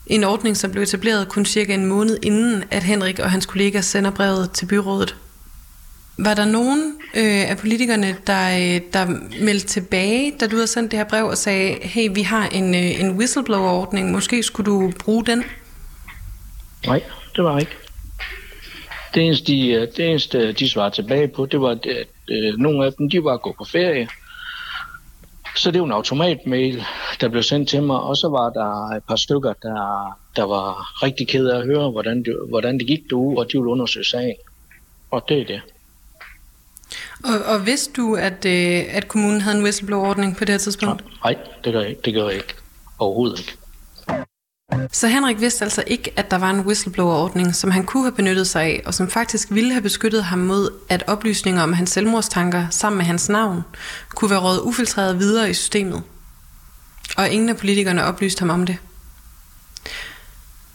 En 0.07 0.23
ordning, 0.23 0.57
som 0.57 0.71
blev 0.71 0.83
etableret 0.83 1.29
kun 1.29 1.45
cirka 1.45 1.73
en 1.73 1.85
måned 1.85 2.17
inden, 2.23 2.63
at 2.71 2.83
Henrik 2.83 3.19
og 3.19 3.31
hans 3.31 3.45
kollega 3.45 3.81
sender 3.81 4.11
brevet 4.11 4.51
til 4.51 4.65
byrådet. 4.65 5.15
Var 6.17 6.33
der 6.33 6.45
nogen 6.45 6.93
øh, 7.15 7.49
af 7.49 7.57
politikerne, 7.57 8.17
der, 8.27 8.49
øh, 8.49 8.81
der 8.93 9.05
meldte 9.41 9.67
tilbage, 9.67 10.33
da 10.39 10.47
du 10.47 10.55
havde 10.55 10.67
sendt 10.67 10.91
det 10.91 10.99
her 10.99 11.05
brev 11.05 11.25
og 11.25 11.37
sagde, 11.37 11.77
hey, 11.81 12.09
vi 12.13 12.21
har 12.21 12.47
en, 12.47 12.75
øh, 12.75 12.99
en 12.99 13.11
whistleblower-ordning, 13.11 14.11
måske 14.11 14.43
skulle 14.43 14.71
du 14.71 14.91
bruge 14.99 15.25
den? 15.25 15.43
Nej, 16.87 17.03
det 17.35 17.43
var 17.43 17.59
ikke. 17.59 17.84
Det 19.15 19.23
eneste, 19.23 19.47
de, 19.47 19.67
øh, 19.69 19.87
det 19.97 20.09
eneste, 20.09 20.51
de 20.51 20.69
svarede 20.69 20.95
tilbage 20.95 21.27
på, 21.27 21.45
det 21.45 21.61
var, 21.61 21.69
at 21.69 21.87
øh, 22.29 22.57
nogle 22.57 22.85
af 22.85 22.93
dem, 22.93 23.09
de 23.09 23.23
var 23.23 23.37
gået 23.37 23.55
på 23.57 23.63
ferie. 23.63 24.07
Så 25.55 25.71
det 25.71 25.81
var 25.81 25.85
en 25.85 25.91
automatmail, 25.91 26.83
der 27.21 27.29
blev 27.29 27.43
sendt 27.43 27.69
til 27.69 27.83
mig, 27.83 27.99
og 27.99 28.17
så 28.17 28.29
var 28.29 28.49
der 28.49 28.95
et 28.97 29.03
par 29.03 29.15
stykker, 29.15 29.53
der, 29.53 30.17
der 30.35 30.43
var 30.43 31.03
rigtig 31.03 31.27
ked 31.27 31.47
af 31.47 31.57
at 31.57 31.65
høre, 31.65 31.91
hvordan 31.91 32.23
det, 32.23 32.35
hvordan 32.49 32.77
det 32.77 32.87
gik 32.87 33.01
derude, 33.09 33.37
og 33.37 33.45
de 33.51 33.57
ville 33.57 33.71
undersøge 33.71 34.05
sagen. 34.05 34.35
Og 35.11 35.25
det 35.29 35.41
er 35.41 35.45
det. 35.45 35.61
Og, 37.23 37.53
og 37.53 37.65
vidste 37.65 37.93
du, 37.93 38.15
at, 38.15 38.45
øh, 38.45 38.83
at 38.89 39.07
kommunen 39.07 39.41
havde 39.41 39.57
en 39.57 39.63
whistleblower-ordning 39.63 40.37
på 40.37 40.45
det 40.45 40.53
her 40.53 40.57
tidspunkt? 40.57 41.03
Nej, 41.23 41.37
det 41.63 41.73
gør 41.73 41.79
jeg 41.79 41.89
ikke. 41.89 42.01
Det 42.05 42.13
gør 42.13 42.27
jeg 42.27 42.35
ikke. 42.35 42.53
Overhovedet 42.99 43.39
ikke. 43.39 43.53
Så 44.91 45.07
Henrik 45.07 45.39
vidste 45.39 45.65
altså 45.65 45.83
ikke, 45.87 46.13
at 46.15 46.31
der 46.31 46.37
var 46.37 46.49
en 46.49 46.59
whistleblower-ordning, 46.59 47.55
som 47.55 47.71
han 47.71 47.83
kunne 47.83 48.03
have 48.03 48.15
benyttet 48.15 48.47
sig 48.47 48.63
af, 48.63 48.81
og 48.85 48.93
som 48.93 49.09
faktisk 49.09 49.47
ville 49.51 49.71
have 49.71 49.81
beskyttet 49.81 50.23
ham 50.23 50.39
mod, 50.39 50.71
at 50.89 51.03
oplysninger 51.07 51.63
om 51.63 51.73
hans 51.73 51.89
selvmordstanker 51.89 52.67
sammen 52.69 52.97
med 52.97 53.05
hans 53.05 53.29
navn 53.29 53.63
kunne 54.09 54.31
være 54.31 54.39
rådet 54.39 54.61
ufiltreret 54.61 55.19
videre 55.19 55.49
i 55.49 55.53
systemet. 55.53 56.03
Og 57.17 57.29
ingen 57.29 57.49
af 57.49 57.57
politikerne 57.57 58.03
oplyste 58.03 58.39
ham 58.39 58.49
om 58.49 58.65
det. 58.65 58.77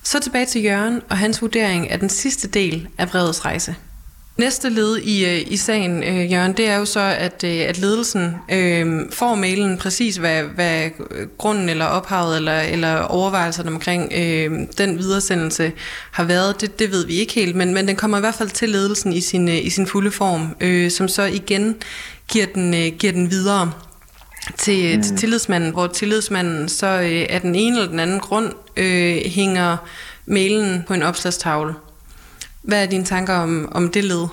Så 0.03 0.21
tilbage 0.21 0.47
til 0.47 0.63
Jørgen 0.63 1.03
og 1.11 1.19
hans 1.19 1.43
vurdering 1.43 1.91
af 1.91 1.99
den 1.99 2.09
sidste 2.09 2.49
del 2.49 2.89
af 2.99 3.09
brevets 3.09 3.45
rejse. 3.45 3.77
Næste 4.41 4.69
led 4.69 4.97
i, 4.97 5.25
øh, 5.25 5.53
i 5.53 5.57
sagen, 5.57 6.03
øh, 6.03 6.33
Jørgen, 6.33 6.53
det 6.53 6.69
er 6.69 6.77
jo 6.77 6.85
så, 6.85 7.01
at, 7.01 7.45
øh, 7.45 7.61
at 7.69 7.79
ledelsen 7.79 8.37
øh, 8.53 9.07
får 9.13 9.35
mailen 9.35 9.79
præcis, 9.79 10.17
hvad, 10.17 10.43
hvad 10.43 10.91
grunden 11.39 11.69
eller 11.69 11.85
ophavet 11.85 12.37
eller, 12.37 12.61
eller 12.61 12.97
overvejelserne 13.01 13.71
omkring 13.71 14.13
øh, 14.17 14.51
den 14.79 14.99
videresendelse 14.99 15.73
har 16.11 16.25
været. 16.25 16.61
Det, 16.61 16.79
det 16.79 16.93
ved 16.93 17.07
vi 17.07 17.13
ikke 17.15 17.33
helt, 17.33 17.57
men, 17.57 17.75
men 17.75 17.89
den 17.89 17.97
kommer 17.97 18.17
i 18.17 18.21
hvert 18.21 18.35
fald 18.35 18.49
til 18.49 18.69
ledelsen 18.69 19.13
i 19.13 19.21
sin, 19.21 19.49
i 19.49 19.71
sin 19.71 19.87
fulde 19.87 20.11
form, 20.11 20.57
øh, 20.61 20.91
som 20.91 21.09
så 21.09 21.23
igen 21.23 21.77
giver 22.29 22.47
den, 22.47 22.75
øh, 22.75 22.93
giver 22.99 23.13
den 23.13 23.31
videre 23.31 23.73
til, 24.59 24.97
mm. 24.97 25.03
til 25.03 25.17
tillidsmanden, 25.17 25.71
hvor 25.71 25.87
tillidsmanden 25.87 26.69
så 26.69 26.87
øh, 26.87 27.27
af 27.31 27.41
den 27.41 27.55
ene 27.55 27.77
eller 27.77 27.91
den 27.91 28.01
anden 28.01 28.21
grund 28.21 28.53
øh, 28.77 29.17
hænger 29.27 29.77
mailen 30.27 30.85
på 30.87 30.95
en 30.95 31.03
opslagstavle. 31.03 31.75
Hvad 32.63 32.85
er 32.85 32.91
dine 32.91 33.05
tanker 33.05 33.35
om, 33.35 33.73
om 33.73 33.89
det 33.89 34.05
led? 34.05 34.27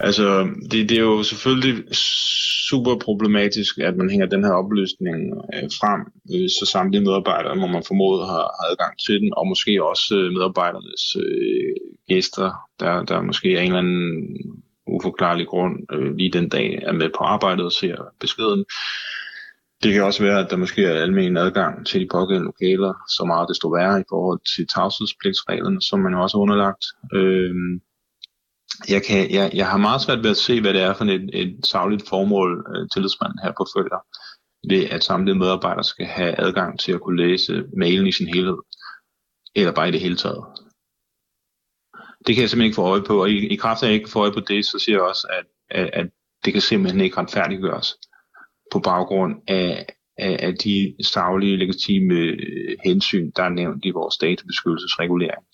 Altså, 0.00 0.48
det, 0.70 0.88
det 0.88 0.96
er 0.98 1.02
jo 1.02 1.22
selvfølgelig 1.22 1.84
super 2.70 2.94
problematisk, 2.96 3.78
at 3.78 3.96
man 3.96 4.10
hænger 4.10 4.26
den 4.26 4.44
her 4.44 4.52
oplysning 4.52 5.18
øh, 5.54 5.68
frem, 5.80 6.00
øh, 6.34 6.48
så 6.48 6.64
samtlige 6.72 7.04
medarbejdere, 7.04 7.56
må 7.56 7.66
man 7.66 7.82
formode, 7.86 8.20
har, 8.26 8.44
har 8.58 8.70
adgang 8.70 8.94
til 9.06 9.20
den, 9.20 9.30
og 9.36 9.48
måske 9.48 9.84
også 9.84 10.14
øh, 10.18 10.32
medarbejdernes 10.32 11.04
øh, 11.24 11.74
gæster, 12.08 12.50
der, 12.80 13.04
der 13.04 13.22
måske 13.22 13.48
af 13.58 13.62
en 13.62 13.66
eller 13.66 13.78
anden 13.78 14.36
uforklarlig 14.86 15.46
grund 15.46 15.74
øh, 15.92 16.14
lige 16.16 16.32
den 16.38 16.48
dag 16.48 16.78
er 16.82 16.92
med 16.92 17.08
på 17.18 17.24
arbejdet 17.24 17.64
og 17.64 17.72
ser 17.72 17.96
beskeden. 18.20 18.64
Det 19.82 19.92
kan 19.92 20.02
også 20.02 20.22
være, 20.22 20.40
at 20.40 20.50
der 20.50 20.56
måske 20.56 20.84
er 20.84 21.02
almen 21.02 21.36
adgang 21.36 21.86
til 21.86 22.00
de 22.00 22.08
pågældende 22.10 22.46
lokaler, 22.46 22.92
så 23.16 23.24
meget 23.24 23.48
det 23.48 23.72
værre 23.76 24.00
i 24.00 24.04
forhold 24.08 24.40
til 24.56 24.66
tavshedspligtsreglerne, 24.66 25.82
som 25.82 26.00
man 26.00 26.12
jo 26.12 26.22
også 26.22 26.36
har 26.36 26.42
underlagt. 26.42 26.84
Øh, 27.14 27.54
jeg, 28.88 29.02
kan, 29.06 29.30
jeg, 29.30 29.50
jeg 29.54 29.68
har 29.70 29.78
meget 29.78 30.00
svært 30.00 30.22
ved 30.22 30.30
at 30.30 30.36
se, 30.36 30.60
hvad 30.60 30.74
det 30.74 30.82
er 30.82 30.94
for 30.94 31.04
et, 31.04 31.30
et 31.32 31.66
savligt 31.66 32.08
formål, 32.08 32.66
øh, 32.72 32.88
tillidsmanden 32.92 33.38
her 33.42 33.52
på 33.58 33.66
følger, 33.76 34.00
ved 34.70 34.84
at 34.94 35.04
samtlige 35.04 35.38
medarbejdere 35.38 35.84
skal 35.84 36.06
have 36.06 36.40
adgang 36.40 36.78
til 36.80 36.92
at 36.92 37.00
kunne 37.00 37.22
læse 37.26 37.64
mailen 37.76 38.06
i 38.06 38.12
sin 38.12 38.28
helhed, 38.34 38.58
eller 39.54 39.72
bare 39.72 39.88
i 39.88 39.92
det 39.92 40.00
hele 40.00 40.16
taget. 40.16 40.44
Det 42.26 42.34
kan 42.34 42.42
jeg 42.42 42.50
simpelthen 42.50 42.70
ikke 42.70 42.80
få 42.82 42.82
øje 42.82 43.02
på, 43.02 43.20
og 43.22 43.30
i, 43.30 43.48
i 43.54 43.56
kraft 43.56 43.82
af 43.82 43.86
at 43.86 43.90
jeg 43.90 43.98
ikke 43.98 44.10
får 44.10 44.20
øje 44.20 44.32
på 44.32 44.40
det, 44.40 44.66
så 44.66 44.78
siger 44.78 44.96
jeg 44.96 45.08
også, 45.08 45.26
at, 45.38 45.46
at, 45.80 45.90
at 45.92 46.06
det 46.44 46.52
kan 46.52 46.62
simpelthen 46.62 47.00
ikke 47.00 47.16
retfærdiggøres 47.16 47.94
på 48.70 48.78
baggrund 48.78 49.34
af, 49.48 49.86
af, 50.18 50.36
af 50.40 50.54
de 50.54 50.94
savlige, 51.02 51.56
legitime 51.56 52.14
øh, 52.14 52.76
hensyn, 52.84 53.30
der 53.36 53.42
er 53.42 53.48
nævnt 53.48 53.84
i 53.84 53.90
vores 53.90 54.16
databeskyttelsesregulering 54.16 55.44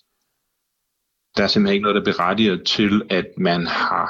der 1.36 1.42
er 1.42 1.46
simpelthen 1.46 1.74
ikke 1.74 1.82
noget, 1.82 2.06
der 2.06 2.12
berettiger 2.12 2.56
til, 2.64 3.02
at 3.10 3.26
man 3.36 3.66
har 3.66 4.06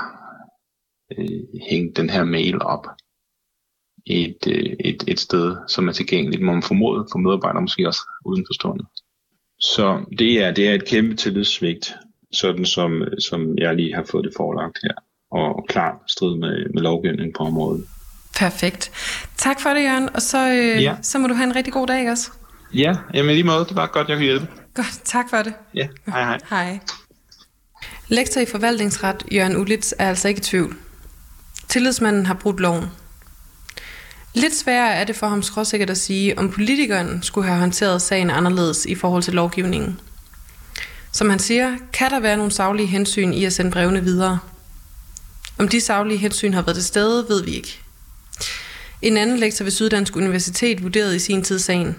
øh, 1.19 1.43
hængt 1.71 1.97
den 1.97 2.11
her 2.11 2.25
mail 2.25 2.63
op 2.63 2.87
et, 4.07 4.39
øh, 4.49 4.77
et, 4.85 5.05
et 5.09 5.21
sted, 5.21 5.57
som 5.69 5.89
er 5.89 5.93
tilgængeligt, 5.93 6.43
må 6.43 6.53
man 6.53 6.63
formode 6.63 7.07
for 7.13 7.19
medarbejdere, 7.19 7.63
måske 7.63 7.89
også 7.89 8.01
uden 8.25 8.47
forstående. 8.49 8.85
Så 9.61 10.05
det 10.19 10.45
er, 10.45 10.51
det 10.51 10.69
er 10.69 10.75
et 10.75 10.89
kæmpe 10.89 11.17
tillidssvigt, 11.17 11.95
sådan 12.33 12.65
som, 12.65 13.03
som 13.19 13.59
jeg 13.59 13.77
lige 13.77 13.95
har 13.95 14.05
fået 14.11 14.25
det 14.25 14.33
forelagt 14.37 14.79
her, 14.83 14.95
og 15.31 15.67
klart 15.69 15.97
strid 16.07 16.37
med, 16.37 16.67
med 16.75 16.83
lovgivningen 16.83 17.35
på 17.39 17.43
området. 17.43 17.85
Perfekt. 18.37 18.91
Tak 19.37 19.61
for 19.61 19.71
det, 19.71 19.83
Jørgen, 19.83 20.09
og 20.15 20.23
så, 20.23 20.49
øh, 20.49 20.83
ja. 20.83 20.95
så 21.03 21.19
må 21.19 21.29
du 21.29 21.35
have 21.35 21.45
en 21.45 21.57
rigtig 21.57 21.73
god 21.73 21.87
dag 21.87 22.11
også. 22.11 22.31
Ja, 22.75 22.95
jamen 23.15 23.35
lige 23.35 23.45
måde. 23.45 23.65
Det 23.69 23.77
var 23.77 23.87
godt, 23.87 24.09
jeg 24.09 24.17
kunne 24.17 24.25
hjælpe. 24.25 24.47
Godt, 24.75 25.01
tak 25.05 25.31
for 25.31 25.37
det. 25.37 25.55
Ja, 25.75 25.89
hej 26.07 26.25
hej. 26.25 26.39
Hej. 26.51 26.79
Lektor 28.09 28.41
i 28.41 28.47
forvaltningsret 28.47 29.23
Jørgen 29.33 29.57
Ulitz 29.57 29.93
er 29.99 30.09
altså 30.09 30.29
ikke 30.29 30.39
i 30.39 30.43
tvivl. 30.43 30.77
Tillidsmanden 31.69 32.27
har 32.27 32.35
brudt 32.35 32.61
loven. 32.61 32.85
Lidt 34.35 34.57
sværere 34.57 34.95
er 34.95 35.05
det 35.05 35.17
for 35.17 35.27
ham 35.29 35.43
skråsikkert 35.43 35.91
at 35.91 35.99
sige, 35.99 36.39
om 36.39 36.51
politikeren 36.51 37.23
skulle 37.23 37.47
have 37.47 37.61
håndteret 37.61 38.03
sagen 38.03 38.31
anderledes 38.31 38.87
i 38.87 38.95
forhold 38.95 39.23
til 39.23 39.35
lovgivningen. 39.35 40.01
Som 41.13 41.31
han 41.31 41.39
siger, 41.39 41.77
kan 41.93 42.11
der 42.11 42.21
være 42.21 42.37
nogle 42.37 42.53
savlige 42.53 42.87
hensyn 42.87 43.33
i 43.33 43.45
at 43.45 43.53
sende 43.53 43.71
brevene 43.71 44.05
videre. 44.05 44.39
Om 45.59 45.69
de 45.69 45.81
savlige 45.81 46.19
hensyn 46.19 46.53
har 46.53 46.63
været 46.63 46.77
til 46.77 46.85
stede, 46.85 47.27
ved 47.29 47.45
vi 47.45 47.51
ikke. 47.51 47.81
En 49.03 49.17
anden 49.17 49.39
lektor 49.39 49.65
ved 49.65 49.73
Syddansk 49.73 50.17
Universitet 50.17 50.83
vurderede 50.83 51.17
i 51.17 51.19
sin 51.19 51.43
tid 51.43 51.59
sagen. 51.59 51.97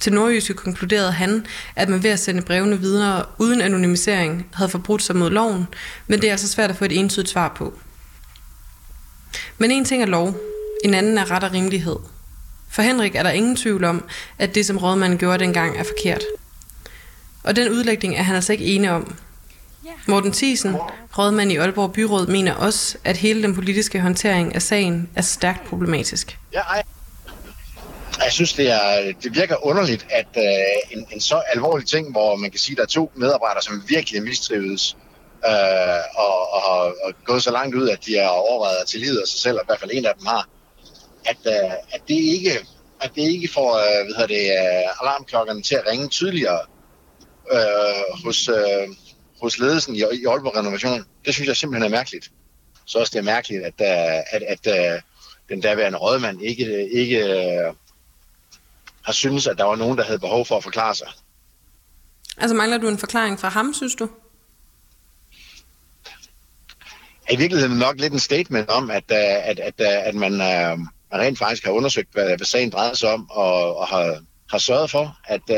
Til 0.00 0.12
Nordjyske 0.12 0.54
konkluderede 0.54 1.12
han, 1.12 1.46
at 1.76 1.88
man 1.88 2.02
ved 2.02 2.10
at 2.10 2.20
sende 2.20 2.42
brevene 2.42 2.80
videre 2.80 3.24
uden 3.38 3.60
anonymisering 3.60 4.46
havde 4.54 4.70
forbrudt 4.70 5.02
sig 5.02 5.16
mod 5.16 5.30
loven, 5.30 5.66
men 6.06 6.20
det 6.20 6.28
er 6.28 6.32
altså 6.32 6.48
svært 6.48 6.70
at 6.70 6.76
få 6.76 6.84
et 6.84 6.98
entydigt 6.98 7.28
svar 7.28 7.48
på. 7.56 7.78
Men 9.58 9.70
en 9.70 9.84
ting 9.84 10.02
er 10.02 10.06
lov, 10.06 10.36
en 10.84 10.94
anden 10.94 11.18
er 11.18 11.30
ret 11.30 11.44
og 11.44 11.52
rimelighed. 11.52 11.96
For 12.68 12.82
Henrik 12.82 13.14
er 13.14 13.22
der 13.22 13.30
ingen 13.30 13.56
tvivl 13.56 13.84
om, 13.84 14.04
at 14.38 14.54
det 14.54 14.66
som 14.66 14.78
rådmanden 14.78 15.18
gjorde 15.18 15.44
dengang 15.44 15.76
er 15.76 15.82
forkert. 15.82 16.22
Og 17.42 17.56
den 17.56 17.72
udlægning 17.72 18.16
er 18.16 18.22
han 18.22 18.36
altså 18.36 18.52
ikke 18.52 18.64
enig 18.64 18.90
om. 18.90 19.14
Morten 20.06 20.32
Thiesen, 20.32 20.76
rådmand 21.18 21.52
i 21.52 21.56
Aalborg 21.56 21.92
Byråd, 21.92 22.26
mener 22.26 22.54
også, 22.54 22.98
at 23.04 23.16
hele 23.16 23.42
den 23.42 23.54
politiske 23.54 24.00
håndtering 24.00 24.54
af 24.54 24.62
sagen 24.62 25.10
er 25.16 25.22
stærkt 25.22 25.68
problematisk. 25.68 26.38
Ja, 26.52 26.60
ej. 26.60 26.82
Jeg 28.24 28.32
synes, 28.32 28.52
det, 28.52 28.70
er, 28.70 29.12
det 29.22 29.34
virker 29.34 29.66
underligt, 29.66 30.06
at 30.10 30.26
øh, 30.36 30.98
en, 30.98 31.06
en 31.12 31.20
så 31.20 31.42
alvorlig 31.54 31.86
ting, 31.86 32.10
hvor 32.10 32.36
man 32.36 32.50
kan 32.50 32.60
sige, 32.60 32.74
at 32.74 32.76
der 32.76 32.82
er 32.82 32.86
to 32.86 33.12
medarbejdere, 33.16 33.62
som 33.62 33.82
virkelig 33.88 34.22
mistrives, 34.22 34.96
øh, 35.46 35.52
og, 36.14 36.52
og 36.54 36.60
har 36.60 36.92
og 37.04 37.12
gået 37.24 37.42
så 37.42 37.50
langt 37.50 37.74
ud, 37.76 37.88
at 37.88 38.06
de 38.06 38.16
er 38.16 38.28
overvejet 38.28 38.88
til 38.88 39.00
livet 39.00 39.18
af 39.18 39.28
sig 39.28 39.40
selv, 39.40 39.56
og 39.56 39.62
i 39.62 39.66
hvert 39.68 39.80
fald 39.80 39.90
en 39.94 40.06
af 40.06 40.12
dem 40.18 40.26
har, 40.26 40.48
at, 41.24 41.38
øh, 41.46 41.72
at 41.92 42.00
det 42.08 42.14
ikke 42.14 42.66
at 43.02 43.10
det 43.14 43.22
ikke 43.22 43.48
får 43.54 43.70
øh, 43.76 44.16
hvad 44.16 44.28
det, 44.28 44.44
øh, 44.60 45.00
alarmklokkerne 45.00 45.62
til 45.62 45.74
at 45.74 45.86
ringe 45.90 46.08
tydeligere 46.08 46.60
øh, 47.52 48.24
hos, 48.24 48.48
øh, 48.48 48.88
hos 49.42 49.58
ledelsen 49.58 49.94
i, 49.94 49.98
i 49.98 50.24
Aalborg 50.26 50.56
Renovation. 50.56 51.04
Det 51.24 51.34
synes 51.34 51.48
jeg 51.48 51.56
simpelthen 51.56 51.92
er 51.92 51.96
mærkeligt. 51.96 52.30
Så 52.84 52.98
også 52.98 53.10
det 53.10 53.18
er 53.18 53.22
mærkeligt, 53.22 53.64
at, 53.64 53.80
at, 54.32 54.42
at, 54.42 54.66
at 54.66 55.02
den 55.48 55.60
daværende 55.60 55.98
rådmand 55.98 56.42
ikke, 56.42 56.88
ikke 56.90 57.18
har 59.02 59.12
syntes, 59.12 59.46
at 59.46 59.58
der 59.58 59.64
var 59.64 59.76
nogen, 59.76 59.98
der 59.98 60.04
havde 60.04 60.18
behov 60.18 60.46
for 60.46 60.56
at 60.56 60.62
forklare 60.62 60.94
sig. 60.94 61.06
Altså 62.38 62.56
mangler 62.56 62.78
du 62.78 62.88
en 62.88 62.98
forklaring 62.98 63.40
fra 63.40 63.48
ham, 63.48 63.74
synes 63.74 63.94
du? 63.94 64.08
I 67.30 67.36
virkeligheden 67.36 67.78
nok 67.78 68.00
lidt 68.00 68.12
en 68.12 68.18
statement 68.18 68.68
om, 68.68 68.90
at, 68.90 69.10
at, 69.10 69.60
at, 69.60 69.80
at 69.80 70.14
man, 70.14 70.32
man 70.32 70.88
rent 71.12 71.38
faktisk 71.38 71.64
har 71.64 71.70
undersøgt, 71.72 72.12
hvad, 72.12 72.36
hvad 72.36 72.46
sagen 72.46 72.70
drejede 72.70 72.96
sig 72.96 73.12
om, 73.12 73.30
og, 73.30 73.76
og 73.76 73.86
har, 73.86 74.22
har 74.50 74.58
sørget 74.58 74.90
for, 74.90 75.18
at, 75.24 75.50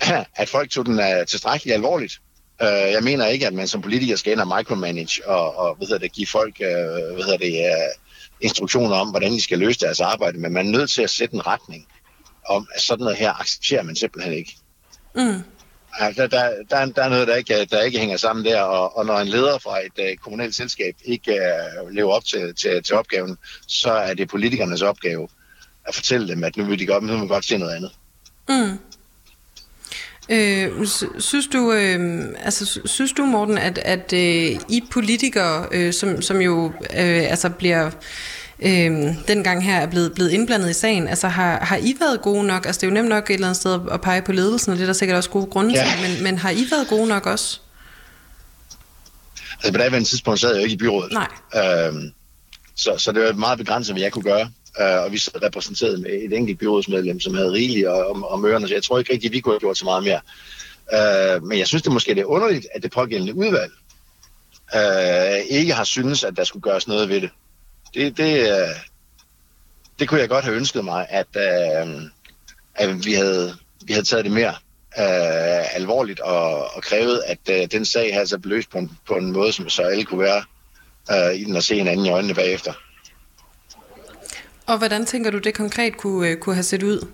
at 0.42 0.48
folk 0.48 0.70
tog 0.70 0.86
den 0.86 1.26
tilstrækkeligt 1.26 1.74
alvorligt. 1.74 2.20
Uh, 2.62 2.66
jeg 2.68 3.02
mener 3.02 3.26
ikke, 3.26 3.46
at 3.46 3.54
man 3.54 3.68
som 3.68 3.82
politiker 3.82 4.16
skal 4.16 4.32
ind 4.32 4.40
og 4.40 4.56
micromanage 4.58 5.28
og, 5.28 5.56
og 5.56 5.76
hvad 5.76 5.98
det, 5.98 6.12
give 6.12 6.26
folk 6.26 6.54
uh, 6.60 7.14
hvad 7.14 7.38
det, 7.38 7.52
uh, 7.52 8.04
instruktioner 8.40 8.96
om, 8.96 9.10
hvordan 9.10 9.32
de 9.32 9.42
skal 9.42 9.58
løse 9.58 9.80
deres 9.80 10.00
arbejde, 10.00 10.38
men 10.38 10.52
man 10.52 10.66
er 10.66 10.70
nødt 10.70 10.90
til 10.90 11.02
at 11.02 11.10
sætte 11.10 11.34
en 11.34 11.46
retning 11.46 11.86
om, 12.48 12.68
at 12.74 12.80
sådan 12.80 13.02
noget 13.02 13.18
her 13.18 13.40
accepterer 13.40 13.82
man 13.82 13.96
simpelthen 13.96 14.32
ikke. 14.32 14.56
Mm. 15.14 15.42
Altså, 15.98 16.26
der, 16.26 16.50
der, 16.70 16.86
der 16.86 17.02
er 17.02 17.08
noget, 17.08 17.28
der 17.28 17.36
ikke, 17.36 17.64
der 17.64 17.82
ikke 17.82 17.98
hænger 17.98 18.16
sammen 18.16 18.44
der, 18.44 18.62
og, 18.62 18.96
og 18.96 19.06
når 19.06 19.18
en 19.18 19.28
leder 19.28 19.58
fra 19.58 19.78
et 19.86 19.98
uh, 19.98 20.16
kommunalt 20.22 20.54
selskab 20.54 20.94
ikke 21.04 21.32
uh, 21.82 21.90
lever 21.90 22.12
op 22.12 22.24
til, 22.24 22.54
til, 22.54 22.82
til 22.82 22.94
opgaven, 22.94 23.38
så 23.68 23.92
er 23.92 24.14
det 24.14 24.28
politikernes 24.28 24.82
opgave 24.82 25.28
at 25.84 25.94
fortælle 25.94 26.28
dem, 26.28 26.44
at 26.44 26.56
nu 26.56 26.64
vil 26.64 26.78
de 26.78 26.86
godt, 26.86 27.04
nu 27.04 27.12
vil 27.12 27.22
de 27.22 27.28
godt 27.28 27.44
se 27.44 27.58
noget 27.58 27.74
andet. 27.74 27.92
Mm. 28.48 28.78
Øh, 30.28 30.86
synes 31.18 31.46
du, 31.52 31.72
øh, 31.72 32.24
altså, 32.40 32.80
synes 32.84 33.12
du 33.12 33.24
Morten, 33.24 33.58
at, 33.58 33.78
at 33.78 34.12
øh, 34.12 34.60
I 34.68 34.82
politikere, 34.90 35.66
øh, 35.72 35.92
som, 35.92 36.22
som 36.22 36.40
jo 36.40 36.72
øh, 36.96 37.30
altså 37.30 37.50
bliver 37.50 37.90
øh, 38.58 38.92
dengang 39.28 39.64
her 39.64 39.80
er 39.80 39.86
blevet, 39.86 40.12
blevet 40.14 40.30
indblandet 40.30 40.70
i 40.70 40.72
sagen, 40.72 41.08
altså 41.08 41.28
har, 41.28 41.64
har 41.64 41.76
I 41.76 41.96
været 42.00 42.22
gode 42.22 42.46
nok? 42.46 42.66
Altså 42.66 42.80
det 42.80 42.86
er 42.86 42.90
jo 42.90 42.94
nemt 42.94 43.08
nok 43.08 43.30
et 43.30 43.34
eller 43.34 43.46
andet 43.46 43.60
sted 43.60 43.80
at 43.90 44.00
pege 44.00 44.22
på 44.22 44.32
ledelsen, 44.32 44.72
og 44.72 44.78
det 44.78 44.82
er 44.82 44.86
der 44.86 44.92
sikkert 44.92 45.16
også 45.16 45.30
gode 45.30 45.46
grunde 45.46 45.74
ja. 45.74 45.84
til, 45.84 46.10
men, 46.10 46.22
men 46.22 46.38
har 46.38 46.50
I 46.50 46.64
været 46.70 46.88
gode 46.88 47.08
nok 47.08 47.26
også? 47.26 47.60
Altså 49.54 49.72
på 49.72 49.78
daværende 49.78 50.08
tidspunkt 50.08 50.40
sad 50.40 50.48
jeg 50.50 50.58
jo 50.58 50.62
ikke 50.62 50.74
i 50.74 50.78
byrådet. 50.78 51.12
Nej. 51.12 51.28
Øhm, 51.56 52.10
så, 52.76 52.94
så 52.98 53.12
det 53.12 53.22
var 53.22 53.32
meget 53.32 53.58
begrænset, 53.58 53.94
hvad 53.94 54.02
jeg 54.02 54.12
kunne 54.12 54.22
gøre. 54.22 54.50
Øh, 54.80 55.04
og 55.04 55.12
vi 55.12 55.18
sad 55.18 55.42
repræsenteret 55.42 56.00
med 56.00 56.10
et 56.10 56.32
enkelt 56.32 56.58
byrådsmedlem, 56.58 57.20
som 57.20 57.34
havde 57.34 57.52
rigeligt 57.52 57.86
om, 57.86 58.24
om 58.24 58.44
ørerne, 58.44 58.68
så 58.68 58.74
jeg 58.74 58.82
tror 58.82 58.98
ikke 58.98 59.12
rigtigt, 59.12 59.32
vi 59.32 59.40
kunne 59.40 59.52
have 59.52 59.60
gjort 59.60 59.78
så 59.78 59.84
meget 59.84 60.04
mere. 60.04 60.20
Øh, 60.94 61.42
men 61.42 61.58
jeg 61.58 61.66
synes 61.66 61.82
det 61.82 61.92
måske 61.92 62.14
det 62.14 62.20
er 62.20 62.24
underligt, 62.24 62.66
at 62.74 62.82
det 62.82 62.92
pågældende 62.92 63.34
udvalg 63.34 63.72
øh, 64.74 65.58
ikke 65.58 65.74
har 65.74 65.84
syntes, 65.84 66.24
at 66.24 66.36
der 66.36 66.44
skulle 66.44 66.62
gøres 66.62 66.88
noget 66.88 67.08
ved 67.08 67.20
det. 67.20 67.30
Det, 67.94 68.16
det, 68.16 68.38
øh, 68.40 68.68
det 69.98 70.08
kunne 70.08 70.20
jeg 70.20 70.28
godt 70.28 70.44
have 70.44 70.56
ønsket 70.56 70.84
mig, 70.84 71.06
at, 71.10 71.26
øh, 71.36 72.02
at 72.74 73.04
vi, 73.06 73.12
havde, 73.12 73.54
vi 73.84 73.92
havde 73.92 74.06
taget 74.06 74.24
det 74.24 74.32
mere 74.32 74.54
øh, 74.98 75.76
alvorligt 75.76 76.20
og, 76.20 76.76
og 76.76 76.82
krævet, 76.82 77.22
at 77.26 77.38
øh, 77.50 77.70
den 77.72 77.84
sag 77.84 78.14
havde 78.14 78.26
så 78.26 78.38
blev 78.38 78.56
løst 78.56 78.70
på 78.70 78.78
en, 78.78 78.98
på 79.06 79.14
en 79.14 79.32
måde, 79.32 79.52
som 79.52 79.68
så 79.68 79.82
alle 79.82 80.04
kunne 80.04 80.20
være 80.20 80.44
øh, 81.10 81.40
i 81.40 81.44
den 81.44 81.56
og 81.56 81.62
se 81.62 81.76
en 81.76 81.88
anden 81.88 82.06
i 82.06 82.10
øjnene 82.10 82.34
bagefter. 82.34 82.72
Og 84.66 84.78
hvordan 84.78 85.06
tænker 85.06 85.30
du, 85.30 85.38
det 85.38 85.54
konkret 85.54 85.96
kunne, 85.96 86.28
øh, 86.28 86.36
kunne 86.36 86.54
have 86.54 86.62
set 86.62 86.82
ud? 86.82 87.06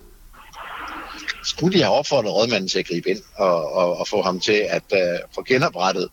Skulle 1.43 1.77
de 1.77 1.83
have 1.83 1.95
opfordret 1.95 2.33
rådmanden 2.33 2.69
til 2.69 2.79
at 2.79 2.87
gribe 2.87 3.09
ind 3.09 3.19
og, 3.35 3.73
og, 3.73 3.97
og 3.97 4.07
få 4.07 4.21
ham 4.21 4.39
til 4.39 4.65
at 4.69 4.83
uh, 4.91 4.99
få 5.35 5.43
genoprettet 5.43 6.03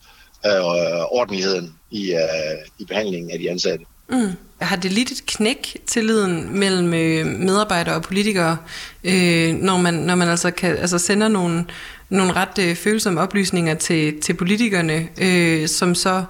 uh, 0.44 1.02
ordentligheden 1.12 1.74
i, 1.90 2.12
uh, 2.12 2.68
i 2.78 2.84
behandlingen 2.84 3.30
af 3.30 3.38
de 3.38 3.50
ansatte? 3.50 3.84
Mm. 4.08 4.32
Har 4.60 4.76
det 4.76 4.92
lidt 4.92 5.10
et 5.10 5.26
knæk 5.26 5.76
tilliden 5.86 6.58
mellem 6.58 6.88
medarbejdere 7.24 7.94
og 7.94 8.02
politikere, 8.02 8.56
øh, 9.04 9.54
når, 9.54 9.76
man, 9.76 9.94
når 9.94 10.14
man 10.14 10.28
altså, 10.28 10.50
kan, 10.50 10.76
altså 10.76 10.98
sender 10.98 11.28
nogle, 11.28 11.64
nogle 12.08 12.32
ret 12.32 12.58
øh, 12.58 12.76
følsomme 12.76 13.20
oplysninger 13.20 13.74
til, 13.74 14.20
til 14.20 14.34
politikerne, 14.34 15.08
øh, 15.18 15.68
som 15.68 15.94
så 15.94 16.24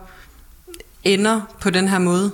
ender 1.05 1.57
på 1.61 1.71
den 1.71 1.88
her 1.88 1.99
måde? 1.99 2.33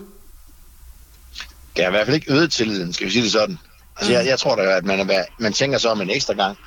Det 1.77 1.85
har 1.85 1.91
i 1.91 1.91
hvert 1.91 2.07
fald 2.07 2.15
ikke 2.15 2.33
øget 2.33 2.53
tilliden, 2.53 2.93
skal 2.93 3.07
vi 3.07 3.13
sige 3.13 3.23
det 3.23 3.33
sådan. 3.33 3.59
Altså, 3.97 4.13
mm. 4.13 4.19
jeg, 4.19 4.27
jeg 4.27 4.39
tror 4.39 4.57
da, 4.57 4.63
at 4.63 4.85
man, 4.85 5.11
er, 5.11 5.25
man 5.39 5.53
tænker 5.53 5.79
sig 5.79 5.91
om 5.91 6.01
en 6.01 6.11
ekstra 6.11 6.35
gang, 6.35 6.59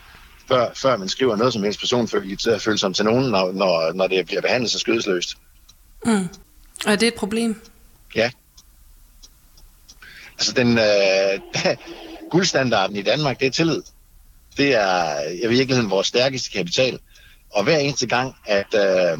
før, 0.47 0.69
før 0.73 0.97
man 0.97 1.09
skriver 1.09 1.35
noget 1.35 1.53
som 1.53 1.63
helst 1.63 1.79
personfølsomt 1.79 2.95
til 2.95 3.05
nogen, 3.05 3.31
når, 3.31 3.51
når, 3.51 3.93
når 3.93 4.07
det 4.07 4.25
bliver 4.25 4.41
behandlet 4.41 4.71
så 4.71 4.79
skødesløst. 4.79 5.37
Mm. 6.05 6.27
Og 6.85 6.91
er 6.91 6.95
det 6.95 7.07
et 7.07 7.15
problem? 7.15 7.61
Ja. 8.15 8.31
Altså, 10.37 10.53
den 10.53 10.77
øh, 10.77 11.39
guldstandarden 12.31 12.95
i 12.95 13.01
Danmark, 13.01 13.39
det 13.39 13.45
er 13.45 13.51
tillid. 13.51 13.81
Det 14.57 14.75
er 14.75 15.29
i 15.29 15.47
virkeligheden 15.47 15.89
vores 15.89 16.07
stærkeste 16.07 16.51
kapital. 16.51 16.99
Og 17.49 17.63
hver 17.63 17.77
eneste 17.77 18.07
gang, 18.07 18.35
at, 18.45 18.75
øh, 18.75 19.17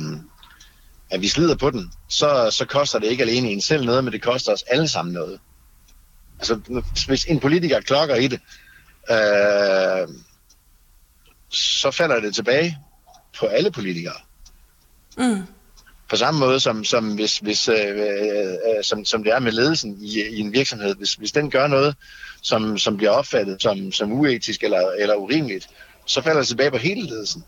at 1.09 1.21
vi 1.21 1.27
slider 1.27 1.55
på 1.55 1.69
den, 1.69 1.91
så, 2.09 2.47
så 2.51 2.65
koster 2.65 2.99
det 2.99 3.07
ikke 3.07 3.23
alene 3.23 3.49
en 3.49 3.61
selv 3.61 3.85
noget, 3.85 4.03
men 4.03 4.13
det 4.13 4.21
koster 4.21 4.53
os 4.53 4.63
alle 4.63 4.87
sammen 4.87 5.13
noget. 5.13 5.39
Altså, 6.39 6.59
hvis 7.07 7.25
en 7.25 7.39
politiker 7.39 7.81
klokker 7.81 8.15
i 8.15 8.27
det, 8.27 8.39
øh, 9.11 10.07
så 11.49 11.91
falder 11.91 12.19
det 12.19 12.35
tilbage 12.35 12.77
på 13.39 13.45
alle 13.45 13.71
politikere. 13.71 14.13
Mm. 15.17 15.43
På 16.09 16.15
samme 16.15 16.39
måde 16.39 16.59
som, 16.59 16.83
som, 16.83 17.15
hvis, 17.15 17.37
hvis, 17.37 17.69
øh, 17.69 17.99
øh, 17.99 18.83
som, 18.83 19.05
som 19.05 19.23
det 19.23 19.33
er 19.33 19.39
med 19.39 19.51
ledelsen 19.51 19.97
i, 20.01 20.21
i 20.21 20.39
en 20.39 20.53
virksomhed. 20.53 20.95
Hvis, 20.95 21.13
hvis 21.13 21.31
den 21.31 21.51
gør 21.51 21.67
noget, 21.67 21.95
som, 22.41 22.77
som 22.77 22.97
bliver 22.97 23.11
opfattet 23.11 23.61
som, 23.61 23.91
som 23.91 24.11
uetisk 24.11 24.63
eller, 24.63 24.91
eller 24.99 25.15
urimeligt, 25.15 25.67
så 26.05 26.21
falder 26.21 26.39
det 26.39 26.47
tilbage 26.47 26.71
på 26.71 26.77
hele 26.77 27.05
ledelsen. 27.05 27.43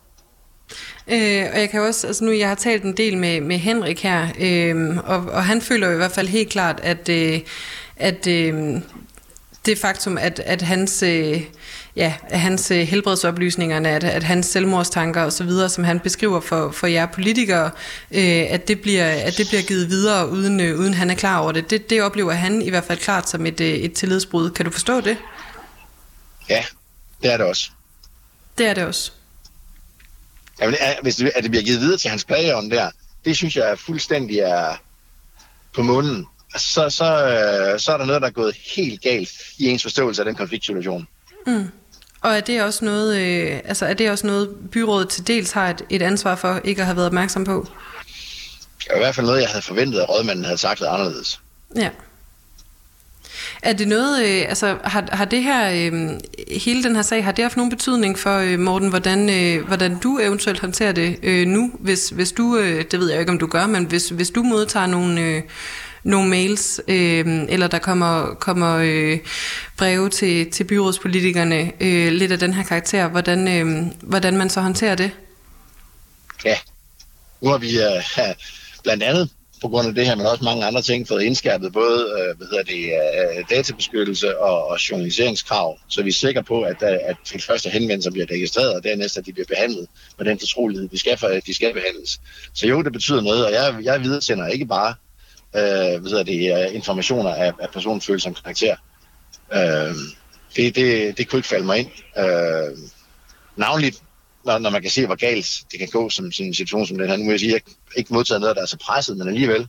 Øh, 1.08 1.46
og 1.54 1.60
jeg 1.60 1.70
kan 1.72 1.82
også, 1.82 2.08
altså 2.08 2.24
nu 2.24 2.32
jeg 2.32 2.48
har 2.48 2.56
talt 2.56 2.84
en 2.84 2.98
del 2.98 3.18
med, 3.18 3.42
med 3.42 3.58
Henrik 3.58 4.04
her, 4.04 4.28
øh, 4.40 4.98
og, 4.98 5.18
og 5.18 5.46
han 5.46 5.62
føler 5.62 5.88
jo 5.88 5.94
i 5.94 5.98
hvert 5.98 6.12
fald 6.12 6.28
helt 6.28 6.50
klart, 6.50 6.80
at, 6.84 7.10
øh, 7.10 7.40
at 8.00 8.28
øh, 8.28 8.82
det 9.66 9.78
faktum, 9.78 10.18
at, 10.18 10.40
at 10.40 10.62
hans, 10.62 11.04
øh, 11.04 11.44
ja, 11.96 12.14
hans 12.32 12.72
øh, 12.72 12.78
helbredsoplysningerne, 12.78 13.90
at, 13.90 14.04
at 14.04 14.24
hans 14.24 14.46
selvmordstanker 14.46 15.22
og 15.22 15.34
så 15.34 15.44
videre, 15.44 15.70
som 15.70 15.84
han 15.84 16.00
beskriver 16.00 16.40
for, 16.40 16.72
for 16.72 16.88
jer 16.88 17.06
politikere, 17.06 17.72
øh, 18.12 18.46
at, 18.50 18.68
det 18.68 18.82
bliver, 18.82 19.06
at 19.06 19.38
det 19.38 19.48
bliver 19.48 19.62
givet 19.62 19.90
videre, 19.90 20.30
uden, 20.30 20.60
øh, 20.60 20.80
uden 20.80 20.94
han 20.94 21.10
er 21.10 21.16
klar 21.16 21.40
over 21.40 21.52
det. 21.52 21.70
det. 21.70 21.90
Det 21.90 22.02
oplever 22.02 22.32
han 22.32 22.62
i 22.62 22.70
hvert 22.70 22.84
fald 22.84 23.00
klart 23.00 23.30
som 23.30 23.46
et, 23.46 23.62
øh, 23.62 23.68
et 23.68 23.94
tillidsbrud. 23.94 24.50
Kan 24.50 24.66
du 24.66 24.72
forstå 24.72 25.02
det? 25.02 25.18
Ja, 26.50 26.66
det 27.22 27.34
er 27.34 27.38
det 27.38 27.46
også. 27.46 27.70
Det 28.58 28.68
er 28.68 28.74
det 28.74 28.84
også. 28.84 29.12
Jamen, 30.62 30.76
hvis 31.02 31.16
det, 31.16 31.32
at 31.36 31.44
det 31.44 31.52
bliver 31.52 31.64
givet 31.64 31.82
videre 31.82 31.98
til 31.98 32.10
hans 32.10 32.26
plageånd 32.26 32.72
der, 32.72 32.92
det 33.26 33.36
synes 33.36 33.56
jeg 33.56 33.72
er 33.72 33.76
fuldstændig 33.76 34.40
er 34.40 34.76
på 35.74 35.82
munden 35.82 36.26
så, 36.58 36.90
så, 36.90 37.04
øh, 37.04 37.80
så 37.80 37.92
er 37.92 37.98
der 37.98 38.06
noget, 38.06 38.22
der 38.22 38.28
er 38.28 38.32
gået 38.32 38.56
helt 38.76 39.02
galt 39.02 39.30
i 39.58 39.68
ens 39.68 39.84
forståelse 39.84 40.22
af 40.22 40.26
den 40.26 40.36
konfliktsituation. 40.36 41.08
Mm. 41.48 41.70
Og 42.22 42.36
er 42.36 42.40
det 42.40 42.64
også 42.64 42.86
noget, 42.86 43.18
øh, 43.18 43.60
altså 43.66 43.86
er 43.86 43.94
det 43.94 44.12
også 44.12 44.28
noget 44.28 44.50
byrådet 44.72 45.10
til 45.10 45.28
dels 45.28 45.52
har 45.52 45.70
et, 45.70 45.82
et 45.90 46.02
ansvar 46.02 46.36
for 46.36 46.62
ikke 46.64 46.82
at 46.82 46.86
have 46.86 46.96
været 46.96 47.08
opmærksom 47.08 47.44
på? 47.44 47.68
Det 48.80 48.88
er 48.90 48.96
i 48.96 49.00
hvert 49.00 49.16
fald 49.16 49.26
noget, 49.26 49.42
jeg 49.42 49.50
havde 49.50 49.62
forventet, 49.62 50.00
at 50.00 50.10
rådmanden 50.10 50.46
havde 50.46 50.58
sagt 50.58 50.80
lidt 50.80 50.90
anderledes. 50.90 51.40
Ja. 51.76 51.90
Er 53.64 53.74
det 53.74 53.88
noget, 53.88 54.24
øh, 54.24 54.46
altså 54.50 54.78
har, 54.84 55.08
har 55.12 55.26
det 55.26 55.44
her, 55.44 55.70
øh, 55.70 56.20
hele 56.62 56.84
den 56.84 56.96
her 56.96 57.02
sag, 57.02 57.24
har 57.24 57.32
det 57.32 57.44
haft 57.44 57.58
nogen 57.58 57.70
betydning 57.70 58.20
for, 58.20 58.38
øh, 58.38 58.60
Morten, 58.60 58.90
hvordan, 58.90 59.30
øh, 59.30 59.68
hvordan 59.68 60.00
du 60.00 60.20
eventuelt 60.22 60.60
håndterer 60.60 60.92
det 60.92 61.20
øh, 61.24 61.48
nu, 61.48 61.72
hvis, 61.80 62.10
hvis 62.10 62.32
du, 62.32 62.58
øh, 62.58 62.86
det 62.92 63.00
ved 63.00 63.10
jeg 63.10 63.20
ikke, 63.20 63.32
om 63.32 63.40
du 63.40 63.48
gør, 63.48 63.68
men 63.68 63.86
hvis, 63.86 64.10
hvis 64.10 64.30
du 64.30 64.44
modtager 64.44 64.88
nogle, 64.88 65.22
øh, 65.22 65.42
nogle 66.04 66.30
mails, 66.30 66.82
øh, 66.88 67.26
eller 67.50 67.68
der 67.68 67.80
kommer, 67.80 68.36
kommer 68.40 68.78
øh, 68.78 69.20
breve 69.78 70.10
til, 70.10 70.52
til 70.52 70.64
byrådspolitikerne, 70.64 71.72
øh, 71.80 72.12
lidt 72.12 72.32
af 72.32 72.40
den 72.40 72.54
her 72.54 72.64
karakter, 72.64 73.08
hvordan, 73.08 73.48
øh, 73.48 73.86
hvordan 74.02 74.38
man 74.38 74.50
så 74.50 74.62
håndterer 74.62 74.96
det? 74.96 75.12
Ja, 76.46 76.56
nu 77.42 77.50
har 77.50 77.58
vi 77.58 77.78
øh, 77.78 78.36
blandt 78.84 79.04
andet 79.04 79.30
på 79.62 79.68
grund 79.68 79.88
af 79.88 79.96
det 79.96 80.06
her, 80.06 80.16
men 80.16 80.26
også 80.26 80.44
mange 80.44 80.66
andre 80.66 80.82
ting, 80.82 81.08
fået 81.08 81.24
indskærpet 81.24 81.74
både 81.74 82.16
øh, 82.20 82.38
hvad 82.38 82.48
hedder 82.48 82.64
det, 82.64 82.84
øh, 82.84 83.44
databeskyttelse 83.50 84.40
og, 84.40 84.68
og 84.68 84.78
journaliseringskrav, 84.90 85.78
så 85.88 86.04
vi 86.04 86.10
er 86.10 86.14
sikre 86.14 86.44
på, 86.44 86.62
at, 86.62 86.84
øh, 86.84 86.98
at 87.06 87.16
de 87.34 87.40
første 87.40 87.70
henvendelser 87.70 88.12
bliver 88.12 88.26
registreret, 88.32 88.74
og 88.74 88.84
dernæst 88.84 89.18
at 89.18 89.26
de 89.26 89.34
bliver 89.34 89.46
behandlet 89.46 89.88
med 90.18 90.26
den 90.26 90.40
fortrolighed, 90.40 90.88
de 90.88 91.00
skal, 91.00 91.18
for, 91.18 91.28
de 91.28 91.54
skal 91.54 91.74
behandles. 91.74 92.20
Så 92.54 92.68
jo, 92.68 92.82
det 92.82 92.94
betyder 92.94 93.22
noget, 93.22 93.46
og 93.46 93.52
jeg, 93.52 93.76
jeg 93.84 94.02
videresender 94.02 94.48
ikke 94.48 94.66
bare 94.66 94.94
øh, 95.56 96.02
hvad 96.02 96.10
hedder 96.10 96.24
det, 96.24 96.74
informationer 96.74 97.36
af, 97.36 97.54
af 97.60 97.70
personfølsom 97.70 98.34
karakter. 98.34 98.76
Øh, 99.54 99.96
det, 100.56 100.76
det, 100.76 101.18
det 101.18 101.30
kunne 101.30 101.40
ikke 101.40 101.48
falde 101.48 101.66
mig 101.66 101.80
ind. 101.80 101.90
Øh, 102.18 102.78
navnligt 103.56 104.02
når, 104.46 104.58
når 104.58 104.70
man 104.70 104.82
kan 104.82 104.92
se, 104.92 105.06
hvor 105.06 105.16
galt 105.16 105.64
det 105.72 105.80
kan 105.80 105.88
gå 105.92 106.10
som 106.10 106.32
sådan 106.32 106.48
en 106.48 106.54
situation 106.54 106.88
som 106.88 106.98
den 106.98 107.10
her. 107.10 107.18
Nu 107.18 107.24
vil 107.24 107.32
jeg 107.32 107.40
sige, 107.40 107.56
at 107.56 107.64
jeg 107.66 107.98
ikke 107.98 108.14
modtaget 108.14 108.42
noget, 108.42 108.56
der 108.56 108.62
er 108.62 108.66
så 108.66 108.78
presset, 108.78 109.18
men 109.18 109.28
alligevel, 109.28 109.68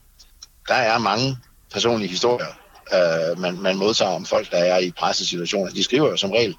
der 0.68 0.74
er 0.74 0.98
mange 0.98 1.36
personlige 1.72 2.10
historier, 2.10 2.46
øh, 2.94 3.38
man, 3.38 3.60
man 3.60 3.76
modtager 3.76 4.10
om 4.10 4.26
folk, 4.26 4.50
der 4.50 4.58
er 4.58 4.78
i 4.78 4.90
presset 4.90 5.28
situationer. 5.28 5.70
De 5.70 5.84
skriver 5.84 6.10
jo 6.10 6.16
som 6.16 6.30
regel 6.30 6.56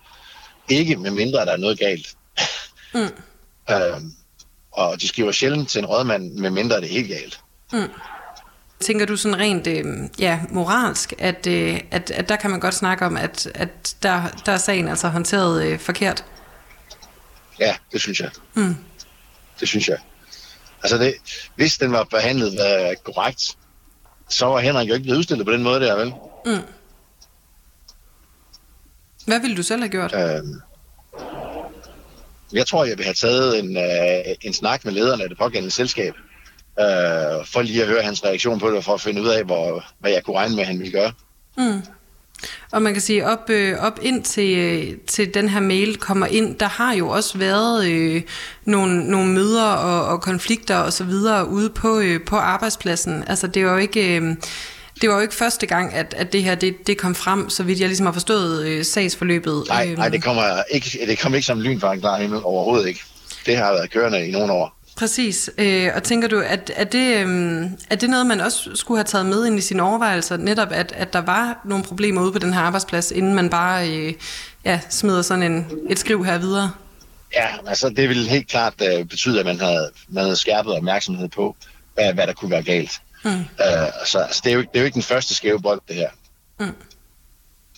ikke, 0.70 0.96
med 0.96 1.12
mindre 1.12 1.46
der 1.46 1.52
er 1.52 1.58
noget 1.58 1.80
galt. 1.80 2.18
Mm. 2.94 3.02
øh, 3.72 4.02
og 4.72 5.02
de 5.02 5.08
skriver 5.08 5.32
sjældent 5.32 5.70
til 5.70 5.80
en 5.80 5.86
rådmand, 5.86 6.32
med 6.32 6.50
mindre 6.50 6.76
det 6.82 6.86
er 6.86 6.94
helt 6.94 7.08
galt. 7.08 7.40
Mm. 7.74 7.90
Tænker 8.82 9.06
du 9.06 9.16
sådan 9.16 9.40
rent 9.40 9.68
øh, 9.68 9.86
ja, 10.20 10.40
moralsk, 10.50 11.14
at, 11.18 11.48
øh, 11.48 11.80
at, 11.92 12.12
at 12.12 12.30
der 12.30 12.36
kan 12.36 12.50
man 12.52 12.60
godt 12.60 12.74
snakke 12.74 13.06
om, 13.06 13.18
at, 13.18 13.52
at 13.56 13.96
der, 14.04 14.24
der 14.46 14.52
er 14.52 14.58
sagen 14.58 14.88
altså 14.88 15.08
håndteret 15.08 15.66
øh, 15.66 15.80
forkert? 15.80 16.26
Ja, 17.60 17.76
det 17.92 18.02
synes 18.02 18.20
jeg. 18.20 18.30
Mm. 18.54 18.76
Det 19.60 19.68
synes 19.68 19.88
jeg. 19.88 19.98
Altså, 20.84 20.98
det, 20.98 21.14
hvis 21.56 21.78
den 21.78 21.92
var 21.92 22.04
behandlet 22.04 22.54
uh, 22.54 23.14
korrekt, 23.14 23.58
så 24.30 24.46
var 24.46 24.60
Henrik 24.60 24.90
jo 24.90 24.94
ikke 24.94 25.04
blevet 25.04 25.18
udstillet 25.18 25.46
på 25.46 25.52
den 25.52 25.64
måde 25.64 25.80
der, 25.80 25.96
vel? 25.96 26.14
Mm. 26.46 26.66
Hvad 29.26 29.40
ville 29.40 29.58
du 29.58 29.64
selv 29.64 29.82
have 29.82 29.90
gjort? 29.90 30.14
Uh, 30.14 30.48
jeg 32.54 32.68
tror, 32.68 32.86
jeg 32.86 32.98
vil 32.98 33.06
have 33.06 33.14
taget 33.14 33.60
en, 33.60 33.78
uh, 33.78 34.34
en 34.42 34.54
snak 34.54 34.86
med 34.86 34.94
lederne 34.94 35.24
af 35.24 35.30
det 35.30 35.38
pågældende 35.38 35.72
selskab, 35.72 36.14
uh, 36.78 37.46
for 37.46 37.62
lige 37.62 37.82
at 37.82 37.88
høre 37.88 38.02
hans 38.02 38.24
reaktion 38.24 38.60
på 38.60 38.72
det, 38.72 38.86
for 38.86 38.94
at 38.94 39.02
finde 39.02 39.22
ud 39.22 39.28
af, 39.28 39.44
hvor, 39.44 39.86
hvad 40.00 40.12
jeg 40.12 40.24
kunne 40.24 40.38
regne 40.38 40.56
med, 40.56 40.64
han 40.64 40.80
ville 40.80 40.92
gøre. 40.92 41.12
Mm. 41.58 41.82
Og 42.72 42.82
man 42.82 42.94
kan 42.94 43.02
sige, 43.02 43.28
op, 43.28 43.50
øh, 43.50 43.78
op 43.80 44.00
ind 44.02 44.24
til, 44.24 44.58
øh, 44.58 44.98
til 45.08 45.34
den 45.34 45.50
her 45.50 45.60
mail 45.60 45.98
kommer 45.98 46.26
ind, 46.26 46.56
der 46.56 46.68
har 46.68 46.94
jo 46.94 47.10
også 47.10 47.38
været 47.38 47.88
øh, 47.88 48.22
nogle, 48.66 49.04
nogle 49.04 49.34
møder 49.34 49.66
og, 49.66 50.06
og 50.06 50.22
konflikter 50.22 50.76
og 50.76 50.94
så 50.94 51.04
videre 51.04 51.48
ude 51.48 51.70
på, 51.70 52.00
øh, 52.00 52.26
på 52.26 52.36
arbejdspladsen. 52.36 53.24
Altså 53.28 53.48
det 53.48 53.66
var 53.66 53.72
jo 53.72 53.78
ikke... 53.78 54.16
Øh, 54.18 54.36
det 55.02 55.10
var 55.10 55.16
jo 55.16 55.22
ikke 55.22 55.34
første 55.34 55.66
gang, 55.66 55.94
at, 55.94 56.14
at 56.18 56.34
det 56.34 56.44
her 56.44 56.56
det, 56.56 56.88
det 56.88 56.98
kom 56.98 57.16
frem, 57.16 57.50
så 57.50 57.64
vidt 57.64 57.80
jeg 57.80 57.88
ligesom 57.88 58.06
har 58.06 58.14
forstået 58.14 58.66
øh, 58.66 58.86
sagsforløbet. 58.86 59.64
Nej, 59.68 59.86
nej 59.98 60.10
det, 60.10 60.24
kommer 60.24 60.64
ikke, 60.70 61.00
det 61.08 61.20
kom 61.20 61.36
ikke 61.36 61.46
som 61.46 61.62
lyn 61.62 61.80
fra 61.80 61.94
en 61.94 62.00
klar 62.00 62.20
himmel 62.22 62.40
overhovedet 62.44 62.88
ikke. 62.88 63.02
Det 63.46 63.58
har 63.58 63.72
været 63.72 63.92
kørende 63.92 64.28
i 64.28 64.32
nogle 64.32 64.54
år. 64.54 64.81
Præcis. 64.98 65.50
Øh, 65.58 65.90
og 65.96 66.04
tænker 66.04 66.28
du, 66.28 66.40
at 66.40 66.72
er 66.76 66.84
det, 66.84 67.18
øh, 67.18 67.64
er 67.90 67.96
det 67.96 68.10
noget, 68.10 68.26
man 68.26 68.42
også 68.42 68.70
skulle 68.76 68.98
have 68.98 69.06
taget 69.06 69.26
med 69.26 69.46
ind 69.46 69.58
i 69.58 69.62
sine 69.62 69.84
overvejelser, 69.84 70.38
netop 70.38 70.72
at, 70.72 70.92
at 70.92 71.14
der 71.14 71.22
var 71.22 71.62
nogle 71.66 71.84
problemer 71.84 72.22
ude 72.22 72.32
på 72.32 72.40
den 72.40 72.54
her 72.54 72.62
arbejdsplads, 72.62 73.12
inden 73.12 73.34
man 73.34 73.50
bare 73.50 73.90
øh, 73.90 74.14
ja, 74.66 74.80
smider 74.90 75.22
sådan 75.22 75.52
en, 75.52 75.68
et 75.90 76.00
skriv 76.00 76.26
her 76.26 76.38
videre? 76.38 76.72
Ja, 77.36 77.48
altså 77.68 77.90
det 77.90 78.10
vil 78.10 78.28
helt 78.28 78.48
klart 78.48 78.74
uh, 78.82 79.08
betyde, 79.08 79.40
at 79.40 79.46
man 79.46 79.60
havde, 79.60 79.92
man 80.08 80.24
havde 80.24 80.36
skærpet 80.36 80.74
opmærksomhed 80.74 81.28
på, 81.30 81.56
hvad, 81.94 82.14
hvad 82.14 82.28
der 82.28 82.34
kunne 82.34 82.52
være 82.52 82.64
galt. 82.64 83.02
Mm. 83.24 83.32
Uh, 83.32 83.46
så 84.06 84.20
altså, 84.20 84.42
det, 84.44 84.52
er 84.52 84.56
jo, 84.56 84.62
det 84.62 84.70
er 84.74 84.80
jo 84.80 84.86
ikke 84.86 84.96
den 84.96 85.04
første 85.04 85.36
skæve 85.36 85.62
bold, 85.62 85.82
det 85.88 85.96
her. 85.96 86.10
Mm. 86.60 86.76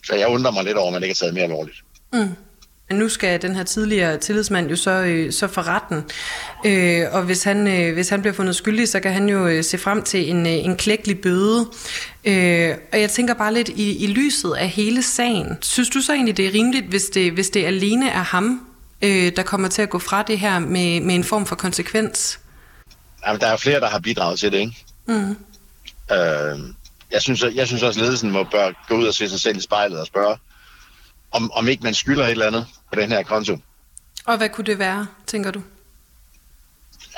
Så 0.06 0.16
jeg 0.16 0.28
undrer 0.28 0.52
mig 0.52 0.64
lidt 0.64 0.78
over, 0.78 0.88
at 0.88 0.94
man 0.94 1.04
ikke 1.04 1.14
har 1.14 1.26
taget 1.26 1.34
mere 1.34 1.44
alvorligt. 1.44 1.78
Mm. 2.14 2.36
Nu 2.94 3.10
skal 3.10 3.42
den 3.42 3.56
her 3.56 3.64
tidligere 3.64 4.18
tillidsmand 4.18 4.70
jo 4.70 4.76
så, 4.76 4.92
øh, 4.92 5.34
så 5.34 5.48
for 5.48 5.68
retten, 5.68 6.04
øh, 6.66 7.06
og 7.12 7.24
hvis 7.24 7.44
han, 7.44 7.68
øh, 7.68 7.94
hvis 7.94 8.10
han 8.10 8.22
bliver 8.22 8.34
fundet 8.34 8.56
skyldig, 8.56 8.90
så 8.90 9.00
kan 9.00 9.14
han 9.14 9.30
jo 9.30 9.48
øh, 9.48 9.64
se 9.64 9.78
frem 9.78 10.04
til 10.04 10.30
en, 10.30 10.46
øh, 10.46 10.54
en 10.54 10.78
klækkelig 10.78 11.22
bøde. 11.22 11.68
Øh, 12.26 12.76
og 12.94 13.02
jeg 13.02 13.10
tænker 13.10 13.34
bare 13.34 13.54
lidt 13.54 13.70
i, 13.70 14.04
i 14.04 14.08
lyset 14.08 14.54
af 14.54 14.70
hele 14.70 15.04
sagen. 15.04 15.58
Synes 15.62 15.90
du 15.90 16.02
så 16.02 16.14
egentlig, 16.14 16.38
det 16.38 16.48
er 16.48 16.54
rimeligt, 16.54 16.86
hvis 16.86 17.04
det, 17.04 17.32
hvis 17.32 17.50
det 17.50 17.66
alene 17.66 18.10
er 18.10 18.24
ham, 18.24 18.68
øh, 19.02 19.32
der 19.36 19.44
kommer 19.44 19.68
til 19.68 19.82
at 19.82 19.90
gå 19.90 20.00
fra 20.00 20.24
det 20.24 20.40
her 20.40 20.60
med, 20.60 21.02
med 21.02 21.16
en 21.16 21.24
form 21.24 21.46
for 21.46 21.56
konsekvens? 21.56 22.40
Jamen, 23.28 23.42
der 23.42 23.48
er 23.48 23.58
flere, 23.58 23.80
der 23.80 23.90
har 23.90 24.00
bidraget 24.00 24.40
til 24.40 24.52
det, 24.52 24.60
ikke? 24.60 24.86
Mm. 25.08 25.30
Øh, 26.12 26.60
jeg, 27.12 27.22
synes, 27.22 27.44
jeg 27.56 27.68
synes 27.68 27.84
også, 27.84 28.00
at 28.00 28.06
ledelsen 28.06 28.32
må 28.32 28.44
bør 28.44 28.88
gå 28.88 28.96
ud 28.96 29.08
og 29.08 29.14
se 29.14 29.30
sig 29.30 29.40
selv 29.40 29.58
i 29.58 29.62
spejlet 29.62 30.00
og 30.00 30.08
spørge, 30.08 30.38
om, 31.32 31.52
om 31.52 31.68
ikke 31.68 31.84
man 31.84 31.94
skylder 31.94 32.26
et 32.26 32.32
eller 32.32 32.48
andet 32.48 32.68
på 32.94 33.00
den 33.00 33.12
her 33.12 33.24
konto. 33.24 33.58
Og 34.26 34.38
hvad 34.38 34.50
kunne 34.50 34.66
det 34.66 34.80
være, 34.80 35.08
tænker 35.28 35.52
du? 35.52 35.62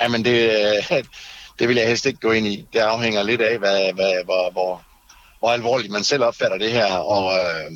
Jamen, 0.01 0.25
det, 0.25 0.51
det 1.59 1.67
vil 1.67 1.77
jeg 1.77 1.87
helst 1.87 2.05
ikke 2.05 2.19
gå 2.19 2.31
ind 2.31 2.47
i. 2.47 2.67
Det 2.73 2.79
afhænger 2.79 3.23
lidt 3.23 3.41
af, 3.41 3.59
hvad, 3.59 3.93
hvad, 3.93 4.23
hvor, 4.23 4.51
hvor, 4.51 4.83
hvor 5.39 5.51
alvorligt 5.51 5.91
man 5.91 6.03
selv 6.03 6.23
opfatter 6.23 6.57
det 6.57 6.71
her, 6.71 6.93
og, 6.93 7.33
øh, 7.39 7.71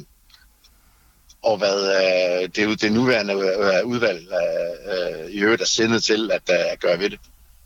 og 1.44 1.58
hvad 1.58 1.78
øh, 2.44 2.50
det, 2.56 2.82
det 2.82 2.92
nuværende 2.92 3.34
øh, 3.34 3.86
udvalg 3.86 4.28
øh, 4.92 5.32
i 5.32 5.40
øvrigt 5.40 5.62
er 5.62 5.66
sindet 5.66 6.04
til 6.04 6.32
at, 6.32 6.50
at 6.50 6.80
gøre 6.80 7.00
ved 7.00 7.10
det. 7.10 7.20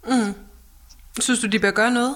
Mm. 0.07 0.35
Synes 1.19 1.39
du, 1.39 1.47
de 1.47 1.59
bør 1.59 1.71
gøre 1.71 1.91
noget? 1.91 2.15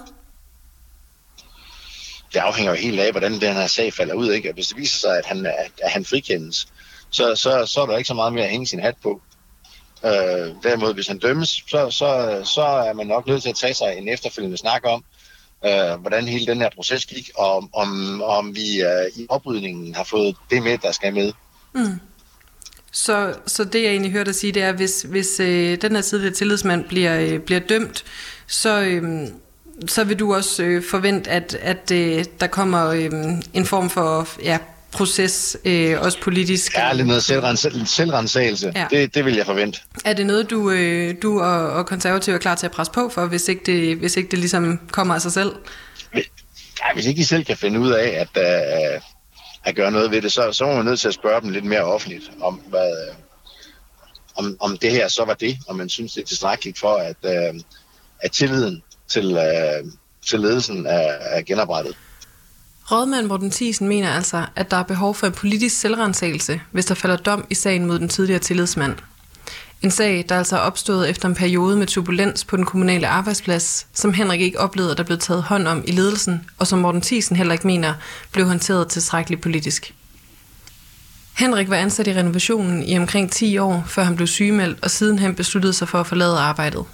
det 2.33 2.39
afhænger 2.39 2.71
jo 2.71 2.77
helt 2.77 2.99
af, 2.99 3.11
hvordan 3.11 3.31
den 3.31 3.53
her 3.53 3.67
sag 3.67 3.93
falder 3.93 4.13
ud. 4.13 4.31
Ikke? 4.31 4.53
hvis 4.53 4.67
det 4.67 4.77
viser 4.77 4.99
sig, 4.99 5.17
at 5.17 5.25
han, 5.25 5.45
at 5.83 5.91
han 5.91 6.05
frikendes, 6.05 6.67
så, 7.09 7.35
så, 7.35 7.65
så 7.65 7.81
er 7.81 7.85
der 7.85 7.97
ikke 7.97 8.07
så 8.07 8.13
meget 8.13 8.33
mere 8.33 8.43
at 8.43 8.51
hænge 8.51 8.67
sin 8.67 8.79
hat 8.79 8.95
på. 9.03 9.21
Øh, 10.05 10.53
derimod, 10.63 10.93
hvis 10.93 11.07
han 11.07 11.19
dømmes, 11.19 11.49
så, 11.49 11.89
så, 11.89 12.41
så 12.43 12.61
er 12.61 12.93
man 12.93 13.07
nok 13.07 13.27
nødt 13.27 13.41
til 13.41 13.49
at 13.49 13.55
tage 13.55 13.73
sig 13.73 13.95
en 13.97 14.09
efterfølgende 14.09 14.57
snak 14.57 14.81
om, 14.85 15.03
øh, 15.65 16.01
hvordan 16.01 16.27
hele 16.27 16.45
den 16.45 16.61
her 16.61 16.69
proces 16.75 17.05
gik, 17.05 17.29
og 17.35 17.69
om, 17.73 18.21
om 18.21 18.55
vi 18.55 18.81
øh, 18.81 19.11
i 19.15 19.25
oprydningen 19.29 19.95
har 19.95 20.03
fået 20.03 20.35
det 20.49 20.63
med, 20.63 20.77
der 20.77 20.91
skal 20.91 21.13
med. 21.13 21.33
Mm. 21.73 21.99
Så, 22.91 23.35
så 23.45 23.63
det, 23.63 23.83
jeg 23.83 23.91
egentlig 23.91 24.11
hørte 24.11 24.25
dig 24.25 24.35
sige, 24.35 24.53
det 24.53 24.63
er, 24.63 24.71
hvis, 24.71 25.01
hvis 25.01 25.39
øh, 25.39 25.81
den 25.81 25.95
her 25.95 26.01
tidligere 26.01 26.33
tillidsmand 26.33 26.85
bliver, 26.85 27.19
øh, 27.19 27.39
bliver 27.39 27.59
dømt, 27.59 28.03
så, 28.47 28.81
øh, 28.81 29.27
så 29.87 30.03
vil 30.03 30.19
du 30.19 30.35
også 30.35 30.63
øh, 30.63 30.83
forvente, 30.83 31.29
at, 31.29 31.55
at 31.55 31.91
øh, 31.91 32.25
der 32.39 32.47
kommer 32.47 32.87
øh, 32.87 33.11
en 33.53 33.65
form 33.65 33.89
for 33.89 34.27
ja, 34.43 34.57
proces, 34.91 35.57
øh, 35.65 36.01
også 36.01 36.19
politisk. 36.21 36.75
Ja, 36.77 36.93
lidt 36.93 37.07
noget 37.07 37.21
selvrens- 37.31 37.85
selvrensagelse. 37.85 38.71
Ja. 38.75 38.87
Det, 38.91 39.15
det 39.15 39.25
vil 39.25 39.35
jeg 39.35 39.45
forvente. 39.45 39.79
Er 40.05 40.13
det 40.13 40.25
noget, 40.25 40.49
du, 40.49 40.71
øh, 40.71 41.15
du 41.21 41.41
og, 41.41 41.71
og 41.71 41.85
konservative 41.85 42.35
er 42.35 42.39
klar 42.39 42.55
til 42.55 42.65
at 42.65 42.71
presse 42.71 42.93
på 42.93 43.09
for, 43.09 43.25
hvis 43.25 43.47
ikke 43.47 43.61
det, 43.65 43.97
hvis 43.97 44.17
ikke 44.17 44.31
det 44.31 44.39
ligesom 44.39 44.79
kommer 44.91 45.15
af 45.15 45.21
sig 45.21 45.31
selv? 45.31 45.55
Ja, 46.15 46.93
hvis 46.93 47.05
ikke 47.05 47.19
de 47.21 47.25
selv 47.25 47.45
kan 47.45 47.57
finde 47.57 47.79
ud 47.79 47.91
af 47.91 48.07
at, 48.07 48.29
uh, 48.37 49.01
at 49.63 49.75
gøre 49.75 49.91
noget 49.91 50.11
ved 50.11 50.21
det, 50.21 50.31
så, 50.31 50.51
så 50.51 50.65
må 50.65 50.75
man 50.75 50.85
nødt 50.85 50.99
til 50.99 51.07
at 51.07 51.13
spørge 51.13 51.41
dem 51.41 51.49
lidt 51.49 51.65
mere 51.65 51.81
offentligt 51.83 52.31
om, 52.41 52.53
hvad, 52.53 52.91
om, 54.35 54.57
om 54.59 54.77
det 54.77 54.91
her 54.91 55.07
så 55.07 55.25
var 55.25 55.33
det, 55.33 55.57
og 55.67 55.75
man 55.75 55.89
synes, 55.89 56.13
det 56.13 56.21
er 56.21 56.25
tilstrækkeligt 56.25 56.79
for, 56.79 56.95
at, 56.95 57.15
uh, 57.23 57.59
at 58.19 58.31
tilliden 58.31 58.83
til, 59.09 59.31
uh, 59.37 59.91
til 60.29 60.39
ledelsen 60.39 60.85
er, 60.85 61.07
er 61.19 61.41
genoprettet. 61.41 61.95
Rådmand 62.91 63.27
Morten 63.27 63.51
Thiesen 63.51 63.87
mener 63.87 64.09
altså, 64.09 64.45
at 64.55 64.71
der 64.71 64.77
er 64.77 64.83
behov 64.83 65.15
for 65.15 65.27
en 65.27 65.33
politisk 65.33 65.79
selvrensagelse, 65.79 66.61
hvis 66.71 66.85
der 66.85 66.95
falder 66.95 67.17
dom 67.17 67.45
i 67.49 67.55
sagen 67.55 67.85
mod 67.85 67.99
den 67.99 68.09
tidligere 68.09 68.39
tillidsmand. 68.39 68.95
En 69.81 69.91
sag, 69.91 70.25
der 70.29 70.37
altså 70.37 70.55
er 70.55 70.59
opstået 70.59 71.09
efter 71.09 71.27
en 71.27 71.35
periode 71.35 71.77
med 71.77 71.87
turbulens 71.87 72.45
på 72.45 72.57
den 72.57 72.65
kommunale 72.65 73.07
arbejdsplads, 73.07 73.87
som 73.93 74.13
Henrik 74.13 74.41
ikke 74.41 74.59
oplevede, 74.59 74.91
at 74.91 74.97
der 74.97 75.03
blev 75.03 75.17
taget 75.17 75.43
hånd 75.43 75.67
om 75.67 75.83
i 75.87 75.91
ledelsen, 75.91 76.45
og 76.57 76.67
som 76.67 76.79
Morten 76.79 77.01
Thiesen 77.01 77.35
heller 77.35 77.53
ikke 77.53 77.67
mener, 77.67 77.93
blev 78.31 78.45
håndteret 78.45 78.87
tilstrækkeligt 78.87 79.41
politisk. 79.41 79.93
Henrik 81.33 81.69
var 81.69 81.75
ansat 81.75 82.07
i 82.07 82.13
renovationen 82.13 82.83
i 82.83 82.97
omkring 82.97 83.31
10 83.31 83.57
år, 83.57 83.83
før 83.87 84.03
han 84.03 84.15
blev 84.15 84.27
sygemeldt, 84.27 84.79
og 84.81 84.91
sidenhen 84.91 85.35
besluttede 85.35 85.73
sig 85.73 85.89
for 85.89 85.99
at 85.99 86.07
forlade 86.07 86.39
arbejdet. 86.39 86.85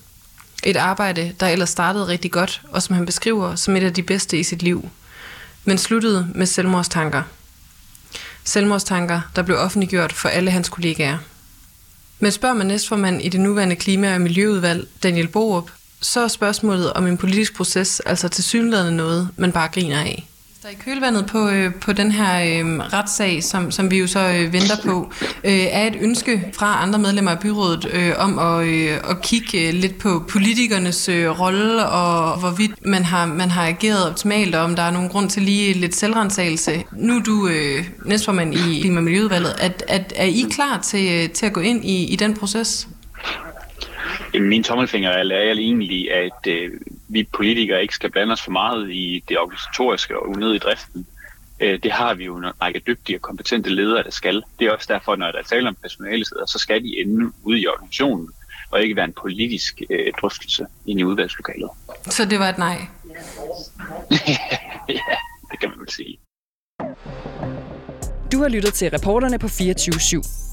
Et 0.64 0.78
arbejde, 0.78 1.34
der 1.40 1.48
ellers 1.48 1.70
startede 1.70 2.08
rigtig 2.08 2.32
godt, 2.32 2.62
og 2.72 2.82
som 2.82 2.96
han 2.96 3.06
beskriver 3.06 3.56
som 3.56 3.76
et 3.76 3.84
af 3.84 3.94
de 3.94 4.04
bedste 4.04 4.40
i 4.40 4.44
sit 4.44 4.64
liv– 4.64 4.90
men 5.66 5.78
sluttede 5.78 6.28
med 6.36 6.46
selvmordstanker. 6.46 7.24
Selvmordstanker, 8.44 9.22
der 9.36 9.42
blev 9.42 9.58
offentliggjort 9.58 10.14
for 10.14 10.30
alle 10.30 10.52
hans 10.52 10.70
kollegaer. 10.70 11.18
Men 12.20 12.32
spørger 12.32 12.56
man 12.56 12.68
næstformand 12.68 13.22
i 13.22 13.30
det 13.30 13.40
nuværende 13.40 13.76
klima- 13.76 14.16
og 14.16 14.22
miljøudvalg, 14.22 14.88
Daniel 15.04 15.28
Borup, 15.28 15.72
så 16.02 16.20
er 16.20 16.28
spørgsmålet 16.28 16.94
om 16.94 17.08
en 17.08 17.18
politisk 17.18 17.56
proces 17.56 18.00
altså 18.00 18.28
til 18.28 18.44
synligheden 18.44 18.98
noget, 18.98 19.30
man 19.38 19.52
bare 19.52 19.68
griner 19.68 20.00
af. 20.00 20.30
Så 20.64 20.70
i 20.70 20.74
kølvandet 20.86 21.26
på, 21.32 21.50
øh, 21.50 21.76
på 21.82 21.94
den 21.94 22.12
her 22.12 22.34
øh, 22.42 22.80
retssag, 22.80 23.44
som, 23.44 23.72
som 23.72 23.92
vi 23.92 24.00
jo 24.00 24.08
så 24.08 24.20
øh, 24.20 24.54
venter 24.54 24.76
på, 24.86 25.12
øh, 25.44 25.66
er 25.72 25.88
et 25.88 25.98
ønske 26.02 26.52
fra 26.54 26.84
andre 26.84 27.00
medlemmer 27.00 27.32
af 27.32 27.40
byrådet 27.40 27.86
øh, 27.94 28.12
om 28.18 28.40
at, 28.40 28.68
øh, 28.68 28.98
at 29.10 29.22
kigge 29.24 29.68
øh, 29.68 29.74
lidt 29.74 30.00
på 30.00 30.24
politikernes 30.30 31.10
øh, 31.10 31.40
rolle 31.40 31.86
og 31.86 32.40
hvorvidt 32.40 32.86
man 32.86 33.04
har, 33.04 33.26
man 33.26 33.50
har 33.50 33.68
ageret 33.68 34.10
optimalt, 34.10 34.56
og 34.56 34.64
om 34.64 34.76
der 34.76 34.84
er 34.84 34.92
nogen 34.92 35.10
grund 35.10 35.30
til 35.30 35.44
lige 35.44 35.74
lidt 35.74 35.96
selvrensagelse. 35.96 36.84
Nu 36.92 37.16
er 37.18 37.24
du 37.24 37.48
øh, 37.48 37.86
næstformand 38.06 38.54
i 38.54 38.82
Klima- 38.82 38.98
og 38.98 39.04
Miljøudvalget. 39.04 39.56
At, 39.62 39.84
at, 39.88 40.14
er 40.16 40.26
I 40.26 40.46
klar 40.52 40.80
til, 40.80 41.24
øh, 41.24 41.30
til 41.30 41.46
at 41.46 41.54
gå 41.54 41.62
ind 41.62 41.86
i, 41.86 42.14
i 42.14 42.16
den 42.16 42.34
proces? 42.34 42.88
Min 44.40 44.64
tommelfinger 44.64 45.10
er 45.10 45.54
egentlig, 45.58 46.12
at 46.12 46.48
øh, 46.48 46.70
vi 47.08 47.24
politikere 47.24 47.82
ikke 47.82 47.96
skal 47.96 48.12
blande 48.12 48.34
os 48.34 48.42
for 48.42 48.52
meget 48.52 48.92
i 48.92 49.24
det 49.30 49.40
organisatoriske 49.40 50.20
og 50.20 50.30
unødige 50.30 50.60
driften. 50.60 51.08
Øh, 51.60 51.80
det 51.84 51.92
har 51.92 52.14
vi 52.14 52.26
jo 52.26 52.38
en 52.38 52.62
række 52.62 52.82
dygtige 52.88 53.18
og 53.18 53.22
kompetente 53.22 53.70
ledere, 53.70 54.04
der 54.04 54.12
skal. 54.12 54.44
Det 54.60 54.68
er 54.68 54.72
også 54.72 54.88
derfor, 54.90 55.16
når 55.16 55.32
der 55.32 55.40
er 55.40 55.44
tale 55.44 55.68
om 55.68 55.76
personalesæder, 55.76 56.46
så 56.46 56.60
skal 56.60 56.84
de 56.84 57.00
ende 57.00 57.32
ude 57.44 57.60
i 57.60 57.68
organisationen, 57.68 58.30
og 58.72 58.82
ikke 58.82 58.96
være 58.96 59.06
en 59.06 59.14
politisk 59.14 59.82
øh, 59.90 60.14
drøftelse 60.22 60.66
ind 60.86 61.00
i 61.00 61.04
udvalgslokalet. 61.04 61.70
Så 62.06 62.26
det 62.26 62.40
var 62.40 62.50
et 62.50 62.58
nej? 62.58 62.78
ja, 64.90 65.16
det 65.52 65.60
kan 65.60 65.70
man 65.70 65.80
vel 65.80 65.90
sige. 65.90 66.20
Du 68.32 68.42
har 68.42 68.50
lyttet 68.50 68.74
til 68.74 68.90
reporterne 68.90 69.40
på 69.40 69.48
24 69.48 69.96
/7. 69.96 70.53